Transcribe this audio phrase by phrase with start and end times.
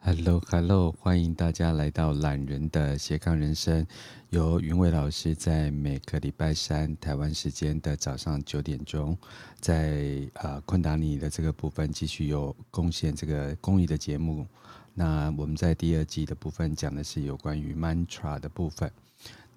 [0.00, 3.86] Hello，Hello，欢迎大家来到懒人的斜杠人生，
[4.30, 9.18] 由云伟老师在每个礼拜三台湾时间的早上九点钟，
[9.60, 14.46] 在呃昆达尼的这个部分继续有贡献这个公益的节目。
[14.94, 18.90] 那我们在第二季的部分讲的是有关于 mantra 的部分。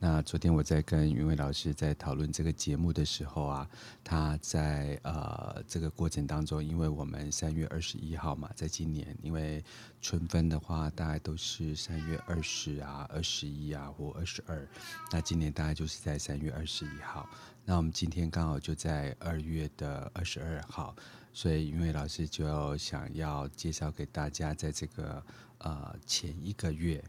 [0.04, 3.70] 那昨天我在跟云伟老师在讨论这个节目的时候啊，
[4.04, 9.64] 他在呃这个过程当中，因为我们三月二十一号嘛，在今年，因为
[10.02, 14.68] 春分的话，大概都是三月二十啊、二十一啊或二十二，
[15.12, 17.30] 那今年大概就是在三月二十一号。
[17.64, 20.96] 那我们今天刚好就在二月的二十二号，
[21.32, 25.24] 所以云伟老师就想要介绍给大家，在这个
[25.60, 27.04] 呃前一个月。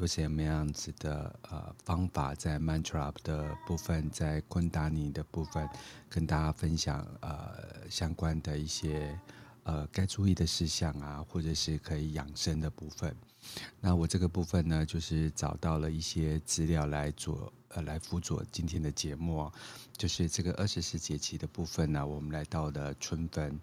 [0.00, 5.68] 有什么样子的呃方法，在 Mantra 的部分，在昆达尼的部分，
[6.08, 9.20] 跟大家分享呃相关的一些
[9.64, 13.14] 呃该注意的事项啊，或者是可以养生的部分。
[13.78, 19.52] 那我这个部分呢，就是找到了一些资料来做呃来辅佐今天的节目，
[19.98, 23.60] 就是这个二十四节气的部分呢，我们来到了春分，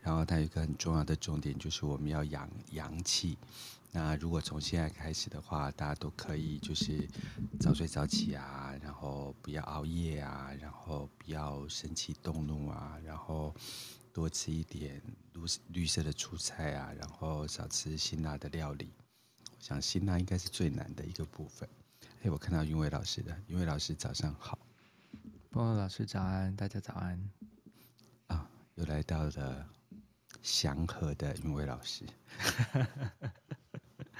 [0.00, 3.36] 然后它有一个很重要的重点，就是我们要养阳气。
[3.94, 7.06] 那如果从现在开始的话，大家都可以就是
[7.60, 13.54] 早睡早起啊，然后不要熬夜啊，然后不要生气动怒啊，然后
[14.10, 15.02] 多吃一点
[15.34, 18.90] 绿绿色的蔬菜啊，然后少吃辛辣的料理。
[19.50, 21.68] 我想辛辣应该是最难的一个部分。
[22.22, 24.58] 哎，我看到云伟老师的，云伟老师早上好，
[25.50, 27.30] 波波老师早安，大家早安。
[28.28, 29.68] 啊，又来到了
[30.40, 32.06] 祥和的云伟老师。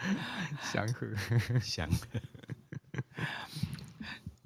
[0.72, 1.14] 祥和，
[1.60, 2.20] 祥和。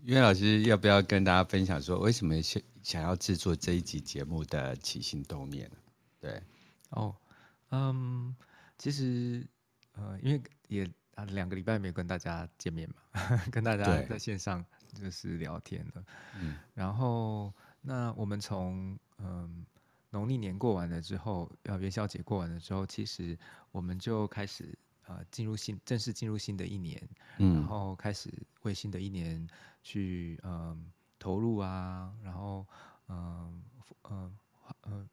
[0.02, 5.68] 岳老师要不要跟大家分享说，为什么想想要制作这一集节目的起心动念？
[6.20, 6.40] 对，
[6.90, 7.16] 哦，
[7.70, 8.36] 嗯，
[8.78, 9.44] 其实，
[9.94, 12.96] 呃，因为也啊两个礼拜没有跟大家见面嘛，
[13.50, 16.04] 跟大家在线上就是聊天了。
[16.38, 19.66] 嗯，然后那我们从嗯
[20.10, 23.36] 农历年过完了之后，要元宵节过完了之后，其实
[23.72, 24.78] 我们就开始。
[25.06, 27.08] 呃，进入新正式进入新的一年，
[27.38, 28.28] 嗯，然后开始
[28.62, 29.48] 为新的一年
[29.82, 30.78] 去嗯、呃、
[31.18, 32.66] 投入啊，然后
[33.06, 33.62] 嗯
[34.10, 34.38] 嗯
[34.82, 35.08] 嗯，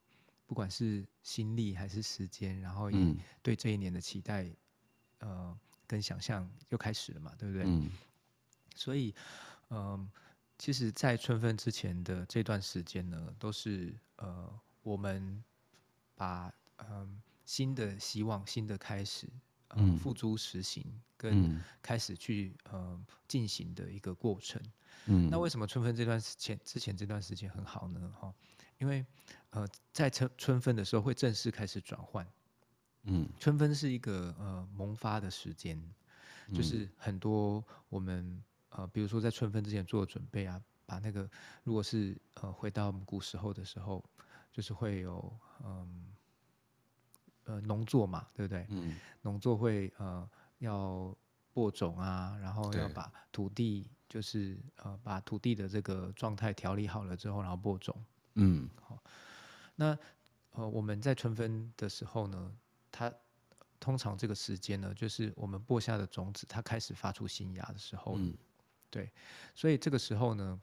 [0.47, 4.49] 不管是心力还是时间，然后也对这一年的期待，
[5.19, 5.55] 呃，
[5.85, 7.63] 跟想象又开始了嘛，对不对？
[7.67, 7.91] 嗯，
[8.75, 9.13] 所以
[9.69, 10.09] 嗯、呃，
[10.57, 15.43] 其实，在春分之前的这段时间呢，都是呃，我们
[16.15, 17.09] 把嗯、呃、
[17.45, 19.29] 新的希望、新的开始。
[19.75, 20.85] 嗯，付诸实行
[21.17, 24.61] 跟开始去呃进行的一个过程。
[25.05, 28.13] 嗯，那为什么春分这段时前之前这段时间很好呢？
[28.19, 28.33] 哈，
[28.77, 29.05] 因为
[29.49, 32.27] 呃在春春分的时候会正式开始转换。
[33.03, 35.81] 嗯，春分是一个呃萌发的时间，
[36.53, 41.29] 就是很多我们呃比如说在春分之前做的准备啊，把那个
[41.63, 44.03] 如果是呃回到我们古时候的时候，
[44.51, 46.12] 就是会有嗯。
[47.45, 48.65] 呃，农作嘛，对不对？
[48.69, 51.15] 嗯，农作会呃要
[51.53, 57.95] 播种啊，然后要把土地就是呃把土地的这个状态调理好了之后，然后播种。
[58.35, 58.97] 嗯，好。
[59.75, 59.97] 那
[60.51, 62.51] 呃我们在春分的时候呢，
[62.91, 63.13] 它
[63.79, 68.13] 通常这个时间呢，就是我们播下的种子它开始发出新芽的时候。
[68.17, 68.37] 嗯，
[68.89, 69.11] 对。
[69.53, 70.61] 所以这个时候呢，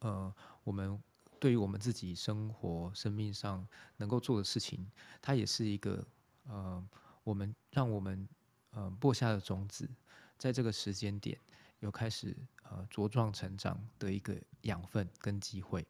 [0.00, 0.34] 呃，
[0.64, 1.02] 我们。
[1.42, 3.66] 对于我们自己生活、生命上
[3.96, 4.88] 能够做的事情，
[5.20, 6.06] 它也是一个
[6.44, 6.80] 呃，
[7.24, 8.28] 我们让我们
[8.70, 9.90] 呃播下的种子，
[10.38, 11.36] 在这个时间点
[11.80, 15.84] 有开始呃茁壮成长的一个养分跟机会。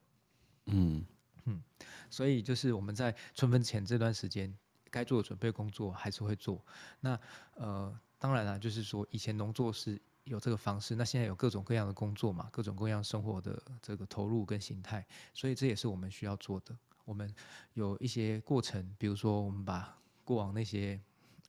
[0.64, 1.04] 嗯
[1.44, 1.62] 嗯，
[2.08, 4.50] 所以就是我们在春分前这段时间
[4.90, 6.64] 该做的准备工作还是会做。
[7.00, 7.20] 那
[7.56, 10.00] 呃，当然了，就是说以前农作是。
[10.24, 16.76] 有这个方式，那现在有各种各样的工作嘛，各种各样生活的这个投入跟形态，所以这也是我们需要做的。
[17.04, 17.34] 我们
[17.74, 21.00] 有一些过程，比如说我们把过往那些。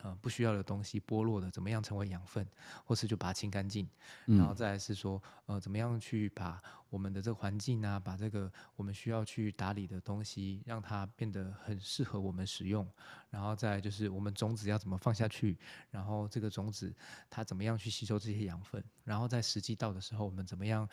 [0.03, 2.45] 呃，不需要的东西剥落的，怎么样成为养分，
[2.83, 3.89] 或是就把它清干净，
[4.25, 12.85] 嗯、然后再来是说，呃，怎么样去把我们的这个环境啊，把这个我们需要去打理的东西，让它变得很适合我们使用，
[13.29, 15.57] 然后再来就是我们种子要怎么放下去，
[15.89, 16.93] 然后这个种子
[17.29, 20.85] 它怎么样去吸收这些养分，然后在时机到的时候，我们怎么样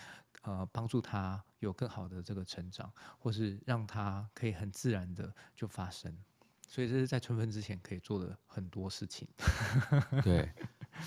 [0.43, 6.17] 呃帮助它有更好的这个成长，或是让它可以很自然的就发生。
[6.73, 9.27] 所以这是在春分之前可以做的很多事情。
[10.23, 10.49] 对，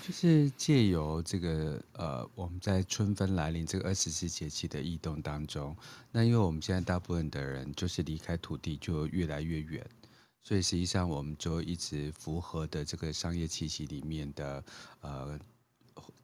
[0.02, 5.74] 就是借由这个呃，我们在春分来临这个二十四节气的异动当中，
[6.12, 9.82] 那因为我们现在大部分的人就是离开土地就越来越远，
[10.42, 14.62] 所以实际上我们就一直符合的这个商业气息里面的
[15.00, 15.40] 呃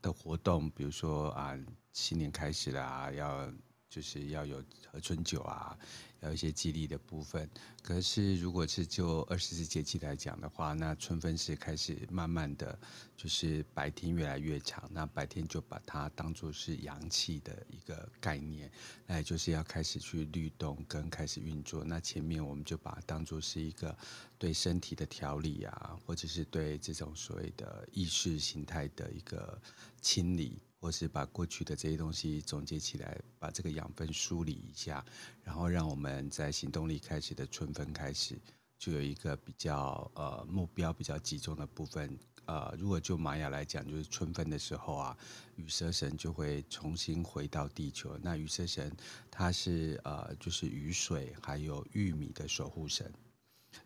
[0.03, 1.59] 的活动，比如说啊，
[1.95, 3.51] 新年开始了啊，要
[3.89, 4.63] 就是要有
[4.93, 5.75] 喝春酒啊。
[6.23, 7.49] 有一些激励的部分，
[7.83, 12.79] 可是如果是就二十四节气来讲的话，那春分是开始慢慢的
[13.17, 18.71] 就是白天越来越长，那白天就把它当作是阳气的一个概念，
[19.07, 21.83] 那也就是要开始去律动跟开始运作。
[21.83, 23.97] 那前面我们就把它当作是一个
[24.39, 29.61] 对身体的调理啊，或者是对这种所谓的意识形态的一个
[30.03, 30.61] 清理。
[30.81, 35.05] 或是把过去的这些东西总结起来，把这个养分梳理一下，
[35.45, 38.41] 然后让我们在行动力开始的春分开始，
[38.79, 42.19] 就有一个比较呃目标比较集中的部分。
[42.47, 45.17] 呃，如果就玛雅来讲，就是春分的时候啊，
[45.57, 48.19] 羽蛇神就会重新回到地球。
[48.23, 48.91] 那羽蛇神
[49.31, 53.13] 它是呃就是雨水还有玉米的守护神，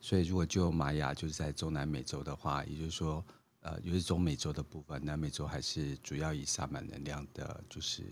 [0.00, 3.22] 所以如果就玛雅就是在中南美洲的话，也就是说。
[3.64, 8.02] 呃，尤其是中美洲的部分，南美洲还是主要以萨满能量的，就是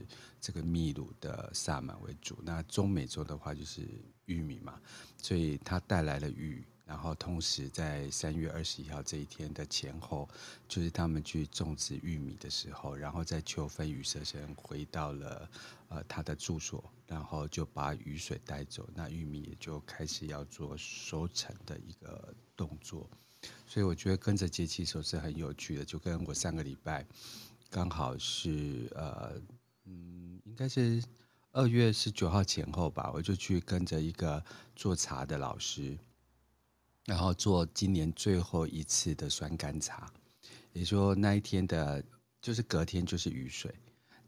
[0.40, 2.38] 这个秘鲁的萨满为主。
[2.43, 3.87] 那中美洲的话，就是
[4.25, 4.81] 玉米嘛，
[5.19, 10.26] 所以它带来了雨，然后同时在三月二十一号这一天的前后，
[10.66, 15.50] 就是他们去种植玉米的时候，然后在秋分，雨蛇神回到了
[15.88, 23.06] 呃他的住所，然后就把雨水带走，那玉米也就开始要做收成的一个动作。
[23.66, 27.06] 所以我觉得跟着节气走是很有趣的，就跟我上个礼拜
[27.70, 29.32] 刚好是呃
[29.86, 31.02] 嗯，应该是
[31.52, 34.44] 二月十九号前后吧，我就去跟着一个
[34.76, 35.96] 做茶的老师，
[37.06, 40.12] 然后做今年最后一次的酸甘茶，
[40.74, 42.04] 也说那一天的，
[42.42, 43.74] 就是隔天就是雨水，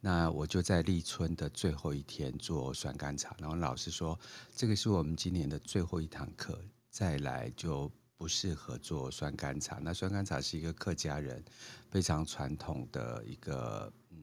[0.01, 4.19] 那我就在立春的最后一天做酸甘茶，然后老师说
[4.57, 6.59] 这个是我们今年的最后一堂课，
[6.89, 7.93] 再来就。
[8.17, 9.79] 不适合做酸甘茶。
[9.83, 11.43] 那酸甘茶是一个客家人
[11.91, 14.17] 非常传统的一个嗯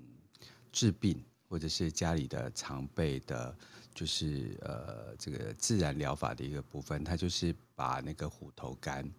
[0.72, 3.56] 治病，或者是家里的常备的，
[3.94, 7.04] 就是呃这个自然疗法的一个部分。
[7.04, 9.10] 它就是把那个虎头柑，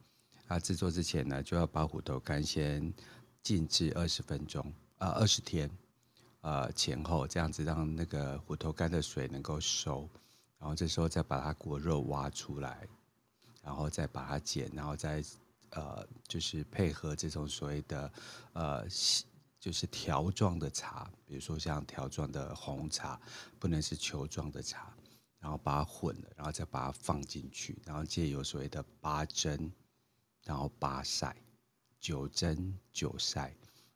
[0.49, 2.93] 啊制作之前呢，就要把虎头柑先
[3.43, 5.71] 静置二十分钟啊，二十天
[6.41, 10.09] 呃前后这样子，让那个虎头柑的水能够收，
[10.59, 12.89] 然后这时候再把它果肉挖出来。
[13.63, 15.23] 然后再把它剪，然后再
[15.71, 18.13] 呃，就是配合这种所谓的
[18.53, 18.85] 呃，
[19.61, 23.19] 就是条状的茶，比如说像条状的红茶，
[23.61, 24.93] 不能是球状的茶，
[25.39, 29.73] 然后把它混了，然后再把它放进去，然后借由所谓的八蒸，
[30.45, 31.35] 然后八晒，
[32.01, 33.55] 九蒸九晒，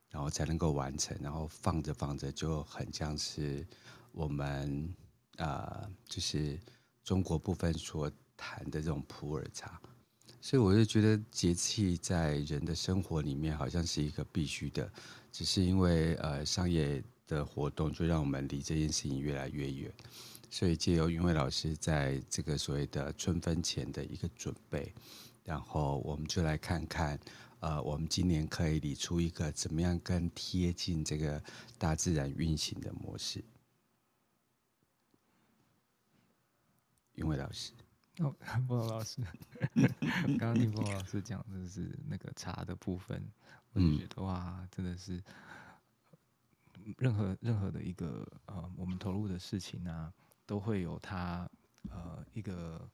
[0.08, 3.66] 然后才能够完成，然后放着放着就很像是
[4.12, 4.94] 我们
[5.38, 6.58] 呃，就是
[7.02, 8.10] 中国部分所。
[8.36, 9.80] 谈的这种普洱茶，
[10.40, 14.92] 所以我就觉得节气在人的生活里面好像是一个必须的，
[15.32, 19.92] 只是因为呃商业的活动就让我们离这件事情越来越远，
[20.50, 24.92] 所以借由云伟老师在这个所谓的春分前的一个准备，
[25.42, 27.18] 然后我们就来看看，
[27.60, 31.42] 呃，我们今年可以理出一个怎么样更贴近这个
[31.78, 33.42] 大自然运行的模式。
[37.14, 37.72] 云伟老师。
[38.24, 38.34] 哦，
[38.66, 39.20] 波老师，
[40.38, 43.22] 刚刚听波老师讲的是那个茶的部分，
[43.72, 45.22] 我就觉得哇，真的是
[46.96, 50.10] 任何任何的一个呃，我们投入的事情啊，
[50.46, 51.46] 都会有它
[51.90, 52.88] 呃一个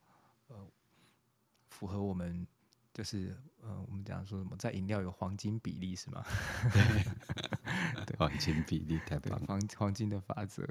[0.48, 0.56] 呃
[1.68, 2.44] 符合我们
[2.92, 6.24] 就是呃我们讲说什么，在饮料有黄金比例是吗？
[6.72, 10.68] 对，对黄金比例太棒了，黄黄金的法则，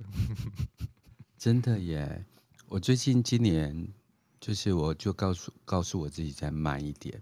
[1.37, 2.25] 真的耶！
[2.67, 3.93] 我最近今年。
[4.41, 7.21] 就是我就告诉告诉我自己再慢一点。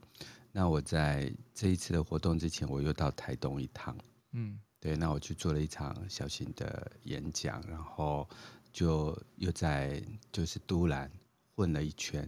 [0.53, 3.93] 那我在这一次的活动之前，我又到台东一趟。
[4.31, 8.27] 嗯，对，那我去做了一场小型的演讲，然后
[8.71, 11.11] 就又在就是都兰
[11.53, 12.27] 混了一圈。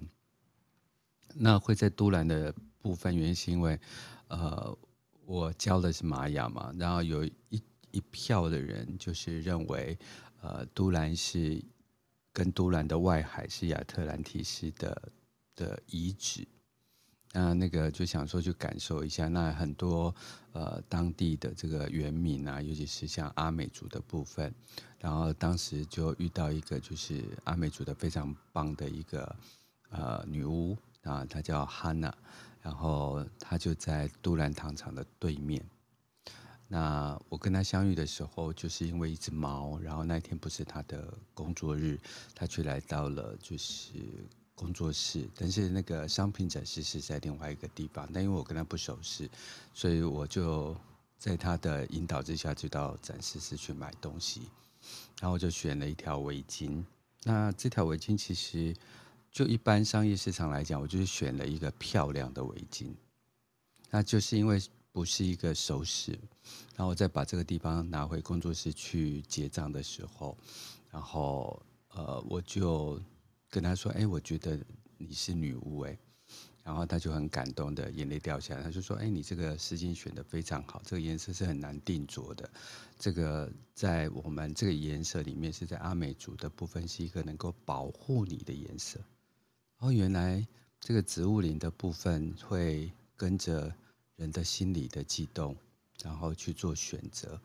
[1.33, 3.79] 那会在都兰的部分原因是因为，
[4.27, 4.77] 呃，
[5.25, 9.97] 我教的是玛雅嘛，然后有一一票的人就是认为，
[10.41, 11.63] 呃，都兰是。
[12.33, 15.11] 跟都兰的外海是亚特兰提斯的
[15.55, 16.47] 的遗址，
[17.33, 19.27] 那那个就想说去感受一下。
[19.27, 20.13] 那很多
[20.53, 24.53] 呃当地的这个原民啊，尤其是像阿美族的部分，
[24.99, 29.35] 然后当时就遇到一个就是阿美族的非常棒的一个
[29.89, 32.13] 呃女巫啊，她叫哈娜，
[32.61, 35.63] 然后她就在都兰糖厂的对面。
[36.73, 41.99] 那我跟他相遇的时候，就是因为一只猫，然后那天不是他的工作日，
[42.33, 43.91] 他却来到了就是
[44.55, 48.09] 工作室，但是那个商品展示是在另外一个地方。
[48.13, 49.29] 但因为我跟他不熟识，
[49.73, 50.73] 所以我就
[51.17, 54.43] 在他的引导之下，就到展示室去买东西。
[55.19, 56.81] 然后我就选了一条围巾。
[57.23, 58.73] 那这条围巾其实
[59.29, 62.93] 就一般商业市场来讲，我就是选了一个漂亮的围巾。
[63.89, 64.57] 那就是因为
[64.91, 66.11] 不是一个首饰，
[66.75, 70.37] 然后我再把这个地方拿回工作室去结账的时候，
[70.89, 73.01] 然后呃，我就。
[73.53, 74.57] 跟他说：“哎，我觉得
[74.97, 75.97] 你是女巫哎。”
[76.63, 78.63] 然后他就很感动的眼泪掉下来。
[78.63, 82.49] 他就说：“哎，你这个丝巾选的非常好，这个颜色是很难定着的。
[82.97, 89.01] 这个在我们这个颜色里面，是在阿美族的部分是一个能够保护你的颜色。
[89.79, 90.47] 哦，原来
[90.79, 93.69] 这个植物灵的部分会跟着
[94.21, 95.55] 人的心理的悸动，
[96.03, 97.39] 然后去做选择。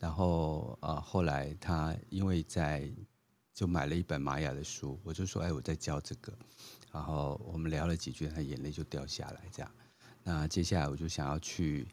[0.00, 2.90] 然后呃，后来他因为在。”
[3.54, 6.36] 就买了一本玛雅的书，我就说：“哎，我在教这个。”
[6.90, 9.42] 然后我们聊了几句，他眼泪就掉下来。
[9.52, 9.70] 这样，
[10.24, 11.86] 那接下来我就想要去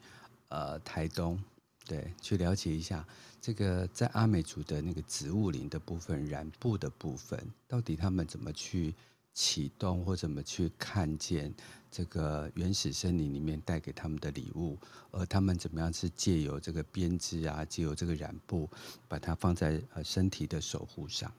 [0.48, 1.40] 呃台东，
[1.86, 3.08] 对，去了解一下
[3.40, 8.96] 这个在阿美族的那个植物林的部分、染布的部分，到底他们怎么去
[9.34, 11.54] 启动，或怎么去看见
[11.90, 14.78] 这个原始森林里面带给他们的礼物，
[15.12, 18.70] 而他们怎么样是借由这个编织啊，借由这个染布，
[19.08, 21.32] 把它放在呃身体的守护上。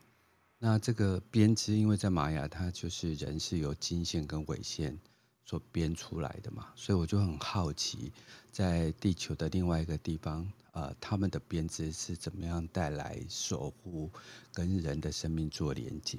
[0.59, 4.99] 那这个编织，因为在玛雅，它就是人是由经线跟纬线
[5.45, 8.13] 所编出来的嘛，所以我就很好奇，
[8.51, 14.09] 在地球的另外一个地方，呃，他们的编织是怎么样带来守护，
[14.53, 16.19] 跟人的生命做连接。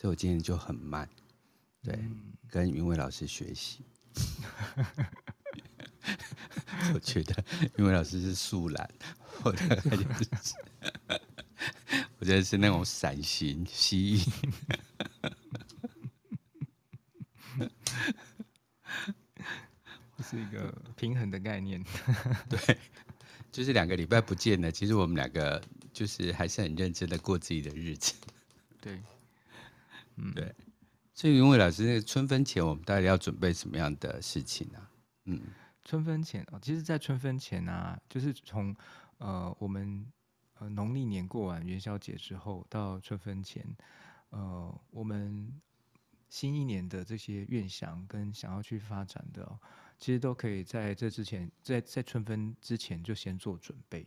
[0.00, 1.06] 所以我今天就很慢，
[1.82, 3.84] 对，嗯、跟云伟老师学习。
[6.94, 7.44] 我觉得
[7.76, 8.90] 云伟老师是素懒，
[9.42, 10.30] 我大概就是。
[12.18, 14.26] 我觉得是那种伞形蜥蜴，
[20.24, 21.84] 是一个平衡的概念。
[22.48, 22.78] 对，
[23.52, 28.14] 就是两个礼拜不见了，其实我们两个就是还是很认真的过自己的日子。
[28.80, 28.98] 对，
[30.20, 30.54] 嗯，对。
[31.14, 34.88] 所以云伟老师，那个春分前我们到底要准备什么样的事情呢？
[35.24, 35.40] 嗯，
[35.84, 38.74] 春分前哦，其实，在春分前啊，就是从
[39.18, 40.06] 呃我们。
[40.60, 43.64] 呃，农历年过完元宵节之后，到春分前，
[44.28, 45.58] 呃，我们
[46.28, 49.58] 新一年的这些愿想跟想要去发展的，哦，
[49.98, 54.06] 其实都可以在这之前，在在春分之前就先做准备，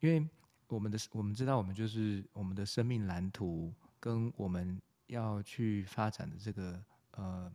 [0.00, 0.26] 因为
[0.68, 3.70] 我们的我们知道，我们就是我们的生命蓝图
[4.00, 4.80] 跟我们
[5.14, 7.52] 要去发展的这个呃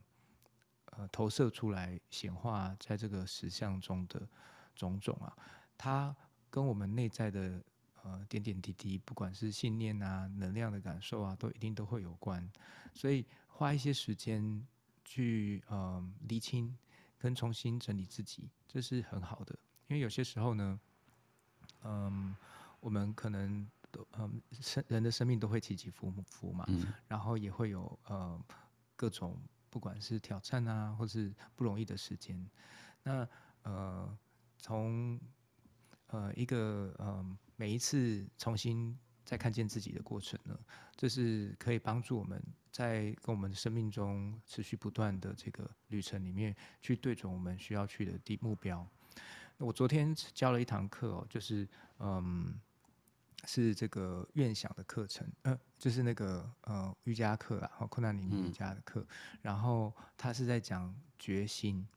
[0.85, 4.27] 呃投射出来显化在这个实相中的
[4.75, 5.35] 种种啊，
[5.77, 6.15] 它
[6.49, 7.61] 跟我们内在的。
[8.01, 12.49] 呃，点点滴滴，不管是信念啊、能量的感受啊，都一定都会有关。
[12.93, 14.65] 所以花一些时间
[15.03, 16.73] 去呃厘清
[17.17, 19.53] 跟重新整理自己，这是很好的。
[19.87, 20.79] 因为有些时候呢，
[21.83, 22.33] 嗯，
[22.79, 28.39] 我们可能都嗯生人的生命都会起起伏伏嘛，嗯，然后也会有呃
[28.95, 29.37] 各种
[29.69, 32.49] 不管是挑战啊，或是不容易的时间。
[33.03, 33.27] 那
[33.63, 34.17] 呃
[34.57, 35.19] 从
[36.07, 37.07] 呃一个嗯。
[37.07, 40.57] 呃每一次重新再看见自己的过程呢，
[40.95, 42.41] 这是可以帮助我们
[42.71, 48.87] 在跟我们的生命中持续不断的这个旅程里面，去对准我们需要去的地目标。
[49.57, 51.67] 我昨天教了一堂课哦，就是
[51.97, 52.57] 嗯，
[53.45, 59.05] 是这个愿想的课程，呃，就是那个呃瑜伽课啊，昆达里尼瑜伽的课，
[59.41, 61.87] 然后他是在讲决心。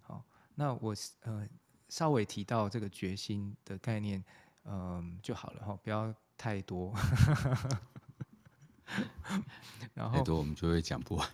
[0.00, 1.48] 好，那我呃
[1.88, 4.24] 稍微提到这个决心的概念。
[4.64, 6.94] 嗯，就好了哈，不要太多。
[9.92, 11.28] 然后太多我们就会讲不完。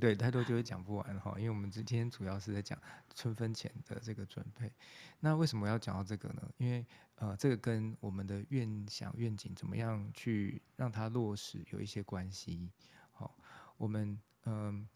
[0.00, 2.78] 对，太多就会讲不完哈，因为我们今天主要是在讲
[3.14, 4.72] 春分前的这个准备。
[5.20, 6.42] 那为什么要讲到这个呢？
[6.58, 6.84] 因为
[7.16, 12.70] 呃，这个跟我们的愿想愿景怎么样去让它落实有一些关系。
[13.12, 13.36] 好，
[13.76, 14.88] 我们嗯。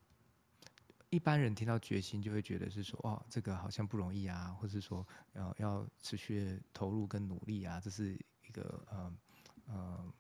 [1.08, 9.16] 一般人听到决心就会觉得是说，哦，这个好像不容易啊，或是说要要持续投入跟努力啊，这是一个呃
[9.68, 10.12] 呃，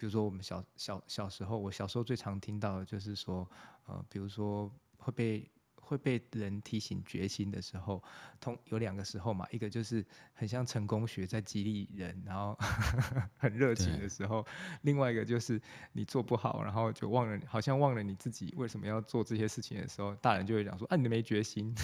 [0.00, 3.46] 比如说我们小小小时候，我小时候最常听到的就是说，
[3.84, 5.50] 呃，比如说会被。
[5.90, 8.00] 会被人提醒决心的时候，
[8.38, 12.56] 通有两个时候嘛，一个就是很像成功学在激励人，然后
[13.36, 14.46] 很热情的时候；
[14.82, 21.74] 另外一个就是你做不好，然后就忘了，好像忘了你自己为什么要做这些事情的时候，大人就会讲说：“啊，你没决心。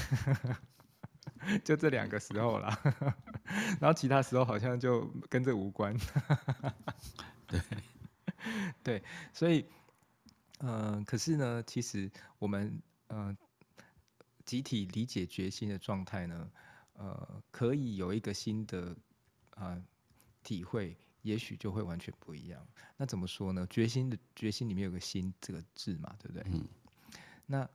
[1.66, 2.78] ”就这两个时候啦，
[3.82, 5.92] 然后其他时候好像就跟这无关。
[7.49, 7.61] 对，
[8.83, 9.02] 对，
[9.33, 9.64] 所以
[10.59, 13.37] 嗯、呃，可是呢，其实我们呃
[14.45, 16.50] 集体理解决心的状态呢，
[16.95, 18.97] 呃，可以有一个新的
[19.50, 19.85] 啊、呃、
[20.43, 22.66] 体会，也许就会完全不一样。
[22.97, 23.66] 那怎么说呢？
[23.69, 26.43] 决心的决心里面有个“心”这个字嘛，对不对？
[26.52, 26.66] 嗯。
[27.47, 27.69] 那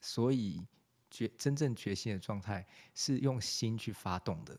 [0.00, 0.64] 所以
[1.10, 4.58] 决真正决心的状态是用心去发动的。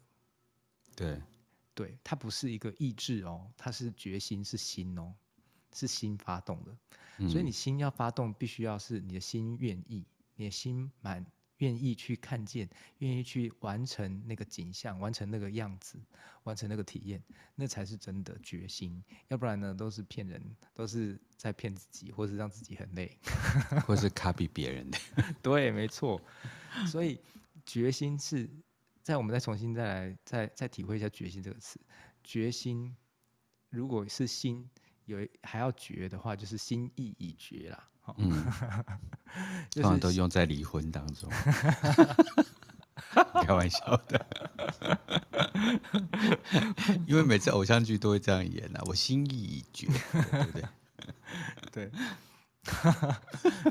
[0.95, 1.21] 对。
[1.73, 5.13] 对，它不是一个意志哦，它是决心，是心哦，
[5.73, 6.77] 是心发动的。
[7.17, 7.29] 嗯。
[7.29, 10.05] 所以你心要发动，必须要是你的心愿意，
[10.35, 11.25] 你的心满
[11.57, 12.69] 愿意去看见，
[12.99, 15.99] 愿意去完成那个景象，完成那个样子，
[16.43, 17.23] 完成那个体验，
[17.55, 19.03] 那才是真的决心。
[19.27, 20.41] 要不然呢，都是骗人，
[20.73, 23.17] 都是在骗自己，或是让自己很累，
[23.85, 24.97] 或是 copy 别人的。
[25.41, 26.21] 对，没错。
[26.87, 27.19] 所以
[27.65, 28.49] 决心是。
[29.03, 31.79] 在我们再重新再来再再体会一下“决心”这个词。
[32.25, 32.93] 决心，
[33.69, 34.69] 如果是心
[35.07, 37.83] 有还要决的话，就是心意已决啦。
[38.17, 38.31] 嗯，
[39.71, 41.29] 通常都用在离婚当中。
[43.43, 44.25] 开玩笑的，
[47.07, 48.81] 因为每次偶像剧都会这样演啊。
[48.85, 50.63] 我心意已决，对不对？
[51.71, 51.91] 对，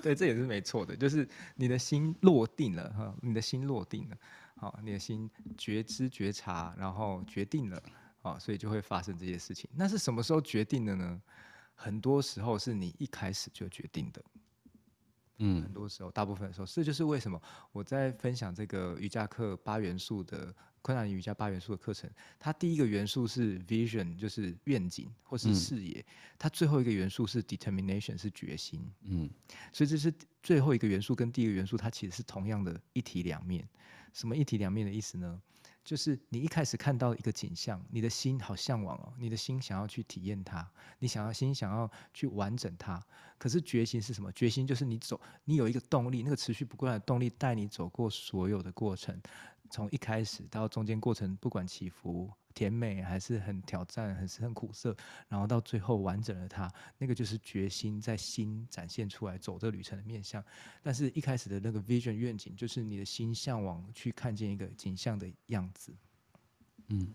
[0.00, 4.16] 对，这也是没错的，就是你的心落定了哈，你的心落定了。
[4.58, 7.82] 好，你的心觉知觉察，然后决定了，
[8.26, 9.68] 啊，所以就会发生这些事情。
[9.74, 11.20] 那是什么时候决定的呢？
[11.74, 14.24] 很多时候是你一开始就决定的。
[15.38, 17.40] 嗯，很多时候，大部分的时候，这就是为什么
[17.70, 22.10] 我在分享这个瑜伽课八元素的困难瑜伽八元素的课程。
[22.38, 26.00] 它第一个元素是 vision，就是愿景或是视野。
[26.00, 26.04] 嗯。
[26.38, 28.90] 它最后一个元素是 determination，是决心。
[29.02, 29.28] 嗯，
[29.74, 30.10] 所以这是
[30.42, 33.68] 最后一个元素跟第一个元素，它其实是同样的一体两面。
[34.14, 35.38] 什么一体两面的意思呢？
[35.86, 43.00] 就是你一开始看到一个景象，你的心好向往哦，你的心想要去体验它，你想要心想要去完整它。
[43.38, 44.32] 可是决心是什么？
[44.32, 49.16] 决心就是你走，你有一个动力，那个持续不断的动力带你走过所有的过程，
[49.70, 52.32] 从一开始到中间过程，不管起伏。
[52.56, 54.96] 甜美还是很挑战，还是很苦涩，
[55.28, 60.42] 然后到最后完整了它，那个就是决心在心展现出来走这旅程的面向。
[60.82, 65.94] 但是一开始的那个 vision 愿景，就是你的心向往去看见一个景象的样子。
[66.88, 67.14] 嗯，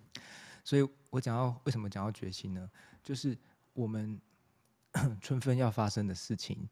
[0.64, 2.70] 所以我讲到为什么讲到决心呢？
[3.02, 3.36] 就是
[3.74, 4.22] 我们
[5.22, 6.70] 春分要发生的事情，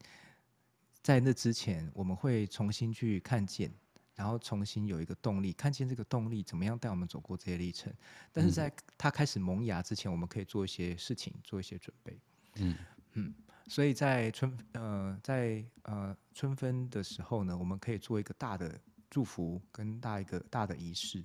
[1.02, 3.72] 在那之前，我们会重新去看见。
[4.20, 7.90] 然后重新有一个动力，看见这个动力怎么样带我们走过这些历程。
[8.30, 12.20] 但是在它开始萌芽之前，我们可以做一些事情，做一些准备。
[12.56, 12.76] 嗯
[13.14, 13.34] 嗯，
[13.66, 18.78] 所以在春呃在呃春分的时候呢，我们可以做一个大的
[19.08, 21.24] 祝福跟大一个大的仪式。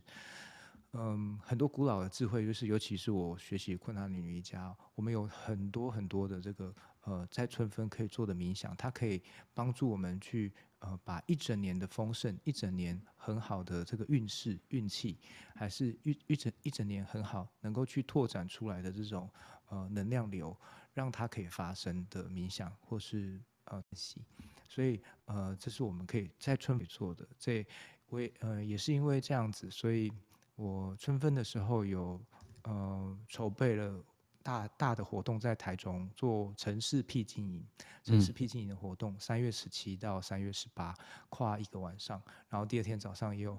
[0.94, 9.22] 嗯，很多古老的智慧，就是尤其是我学习困难女瑜伽，我们有很多很多的这个呃在春分可以做的冥想，它可以
[9.54, 10.54] 帮助我们去。
[10.86, 15.18] 呃，把一整年的丰盛，一整年很好的这个运势、运气，
[15.56, 19.28] 还是一一整一整年很好，能够去拓展出来的这种
[19.70, 20.56] 呃能量流，
[20.94, 24.22] 让它可以发生的冥想或是呃习，
[24.68, 27.28] 所以呃，这是我们可以在春里做的。
[27.40, 27.66] 这
[28.10, 30.12] 我也呃也是因为这样子，所以
[30.56, 32.22] 我春分的时候有
[32.62, 34.06] 呃筹备了。
[34.46, 37.66] 大大的活动在台中做城市僻静营，
[38.04, 40.94] 城市僻静营的活动，三月十七到三月十八，
[41.30, 43.58] 跨一个晚上，然后第二天早上也有，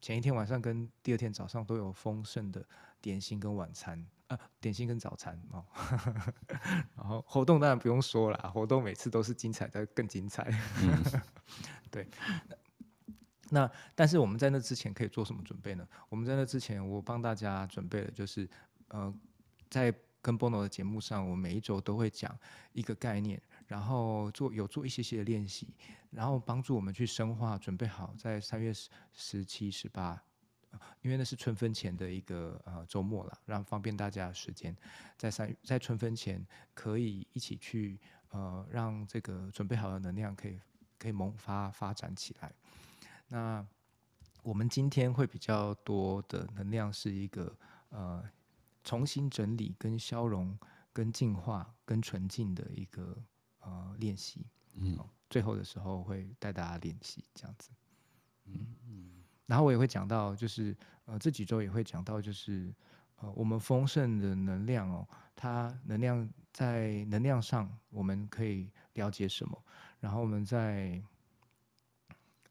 [0.00, 2.66] 前一天晚上跟第二天早上都有丰盛的
[3.00, 5.64] 点心跟晚餐，啊，点心跟早餐哦，
[6.98, 10.42] 然后活动当然不用说了，活动每次都是精彩的更精彩，
[10.82, 11.22] 嗯、
[11.92, 12.08] 对，
[13.50, 15.86] 那但是我们在那之前可以做什么准备呢？
[16.08, 18.50] 我们在那之前，我帮大家准备了就是，
[18.88, 19.14] 呃。
[19.72, 22.38] 在跟 Bono 的节目上，我每一周都会讲
[22.74, 25.74] 一个概念，然后做有做一些些的练习，
[26.10, 28.70] 然后帮助我们去深化，准备好在三月
[29.14, 30.22] 十七、十八，
[31.00, 34.76] 因为那是春分前的一个呃周末了，让方便大家的时间，
[35.16, 40.60] 在三在春分前可以一起去呃让这个准备好的能量可以
[40.98, 42.52] 可以萌发发展起来。
[43.28, 43.66] 那
[44.42, 47.56] 我们今天会比较多的能量是一个
[47.88, 48.22] 呃。
[48.84, 50.58] 重新整理、跟消融、
[50.92, 53.16] 跟净化、跟纯净的一个
[53.60, 54.98] 呃练习，嗯，
[55.30, 57.70] 最后的时候会带大家练习这样子，
[58.44, 58.74] 嗯。
[58.88, 62.74] 嗯，然后我也会讲到，就是呃这几周也会讲到，就是
[63.16, 69.62] 呃我们丰盛的能量哦，它能量在能量上我们可以了解什么，
[70.00, 71.02] 然后我们在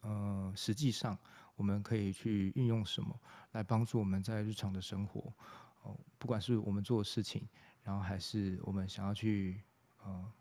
[0.02, 1.18] 呃实际上
[1.56, 3.20] 我们可以去运用什么
[3.52, 5.34] 来帮助我们在日常的生活。
[5.82, 7.48] 哦，不管是我们做的事情，
[7.84, 9.62] 然后还是我们想要去
[10.04, 10.32] 呃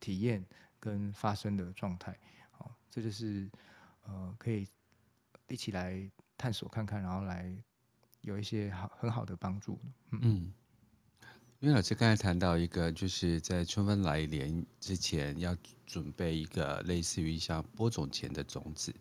[0.00, 0.44] 体验
[0.78, 2.18] 跟发生的状态。
[2.50, 3.50] 好，这就是
[4.04, 4.66] 呃可以
[5.48, 7.54] 一起来探索看看，然后来
[8.20, 9.78] 有一些好很好的帮助。
[10.10, 10.20] 嗯。
[10.22, 10.54] 嗯
[11.60, 18.92] 因为老师刚才谈到一个，就是在春分来临之前要准备一个类似于像播种前的种子，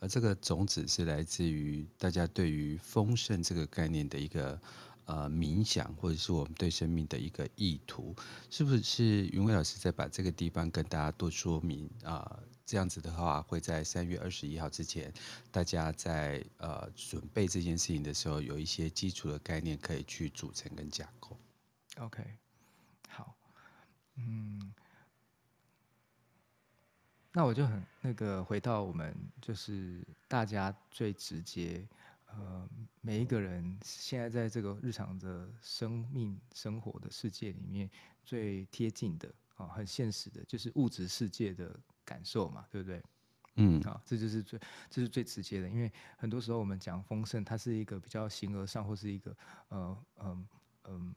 [0.00, 4.60] 而这个种子是来自于大家对于丰盛这个概念的一个
[5.04, 8.14] 呃冥想，或者是我们对生命的一个意图，
[8.50, 12.40] 是不是云伟老师在把这个地方跟大家多说明啊？
[12.64, 15.12] 这样子的话，会在三月二十一号之前，
[15.50, 21.36] 大家在呃准备这件事情的时候，有一些基础的概念可以去组成跟架构。
[21.98, 22.24] OK，
[23.08, 23.36] 好，
[24.16, 24.72] 嗯，
[27.32, 31.86] 那我就很那个回到我们就是大家最直接，
[32.36, 32.68] 呃，
[33.00, 37.90] 每一个人现在在这个日常的生命生活的世界里面
[38.24, 43.02] 最贴近的啊，很现实的，就是物质世界的感受嘛，对不对？
[43.56, 49.36] 嗯，啊，这就是最这是最直接的，因为很多时候我们讲丰盛，它是一个比较形而上或是一个
[49.68, 50.46] 呃嗯嗯。
[50.82, 51.14] 呃呃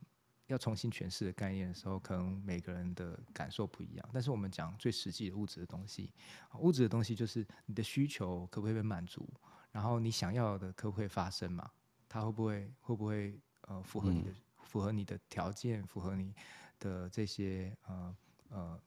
[0.48, 4.10] 要重新诠释的概念的时候，可能每个人的感受不一样。
[4.14, 6.14] 但是我们讲最实际的物质的东西，
[6.60, 9.28] 物质的东西就是你的需求可不可以被满足，
[9.76, 11.70] 然后你想要的可不可以发生嘛？
[12.08, 16.34] 它会不会会不会呃符合你的、嗯、符合你的条件，符合你
[16.80, 18.16] 的这些呃
[18.48, 18.80] 呃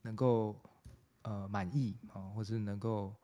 [0.00, 0.58] 能够
[1.20, 3.14] 呃满意啊、呃，或是能够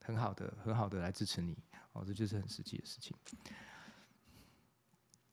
[0.00, 1.54] 很好的很好的来支持你
[1.92, 3.14] 哦，这就是很实际的事情。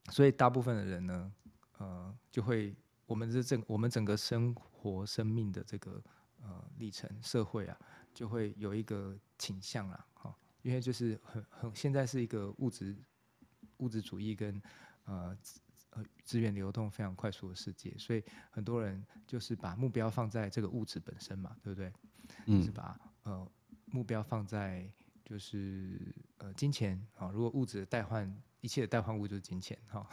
[0.10, 1.34] 所以大部分的人呢，
[1.78, 6.04] 呃，就会我们这整我们整个生活生命的这个
[6.42, 7.80] 呃历程，社会啊，
[8.14, 10.06] 就会有一个倾向啦，哈，
[10.70, 12.96] 因为就是很很现在是一个物质
[13.78, 14.62] 物质主义跟
[15.06, 15.36] 呃
[15.90, 21.92] 呃资源流动非常快速的世界，所以很多人就是把目标放在这个物质本身嘛，对不对？
[22.46, 23.52] 嗯，就是把呃
[23.86, 24.88] 目标放在
[25.26, 28.32] 就是呃金钱啊，如果物质的代换。
[28.62, 30.06] 一切的代换物就是金钱，哈，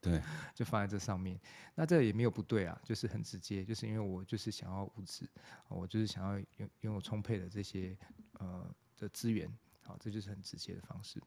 [0.00, 0.20] 对，
[0.56, 1.40] 就放在这上面。
[1.76, 5.24] 那这也没有不对啊，就是很直接，就是因为我就是想要物质，
[5.68, 7.96] 我就是想要拥拥有充沛的这些
[8.40, 9.54] 呃的资源，好，
[10.00, 11.22] 这就是很直接的方式。